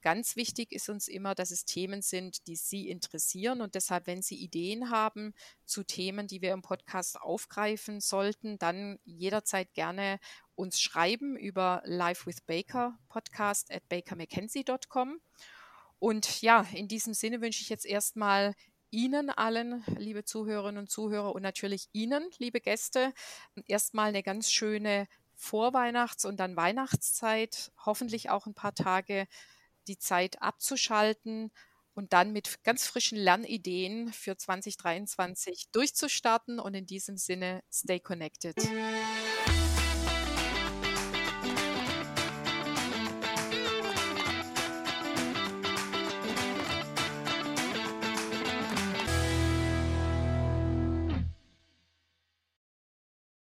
[0.00, 3.60] Ganz wichtig ist uns immer, dass es Themen sind, die Sie interessieren.
[3.60, 5.34] Und deshalb, wenn Sie Ideen haben
[5.64, 10.20] zu Themen, die wir im Podcast aufgreifen sollten, dann jederzeit gerne
[10.54, 15.20] uns schreiben über Live with Baker Podcast at bakermckenzie.com.
[15.98, 18.54] Und ja, in diesem Sinne wünsche ich jetzt erstmal
[18.90, 23.12] Ihnen allen, liebe Zuhörerinnen und Zuhörer und natürlich Ihnen, liebe Gäste,
[23.66, 29.26] erstmal eine ganz schöne Vorweihnachts- und dann Weihnachtszeit, hoffentlich auch ein paar Tage
[29.88, 31.50] die Zeit abzuschalten
[31.94, 36.60] und dann mit ganz frischen Lernideen für 2023 durchzustarten.
[36.60, 38.54] Und in diesem Sinne, stay connected.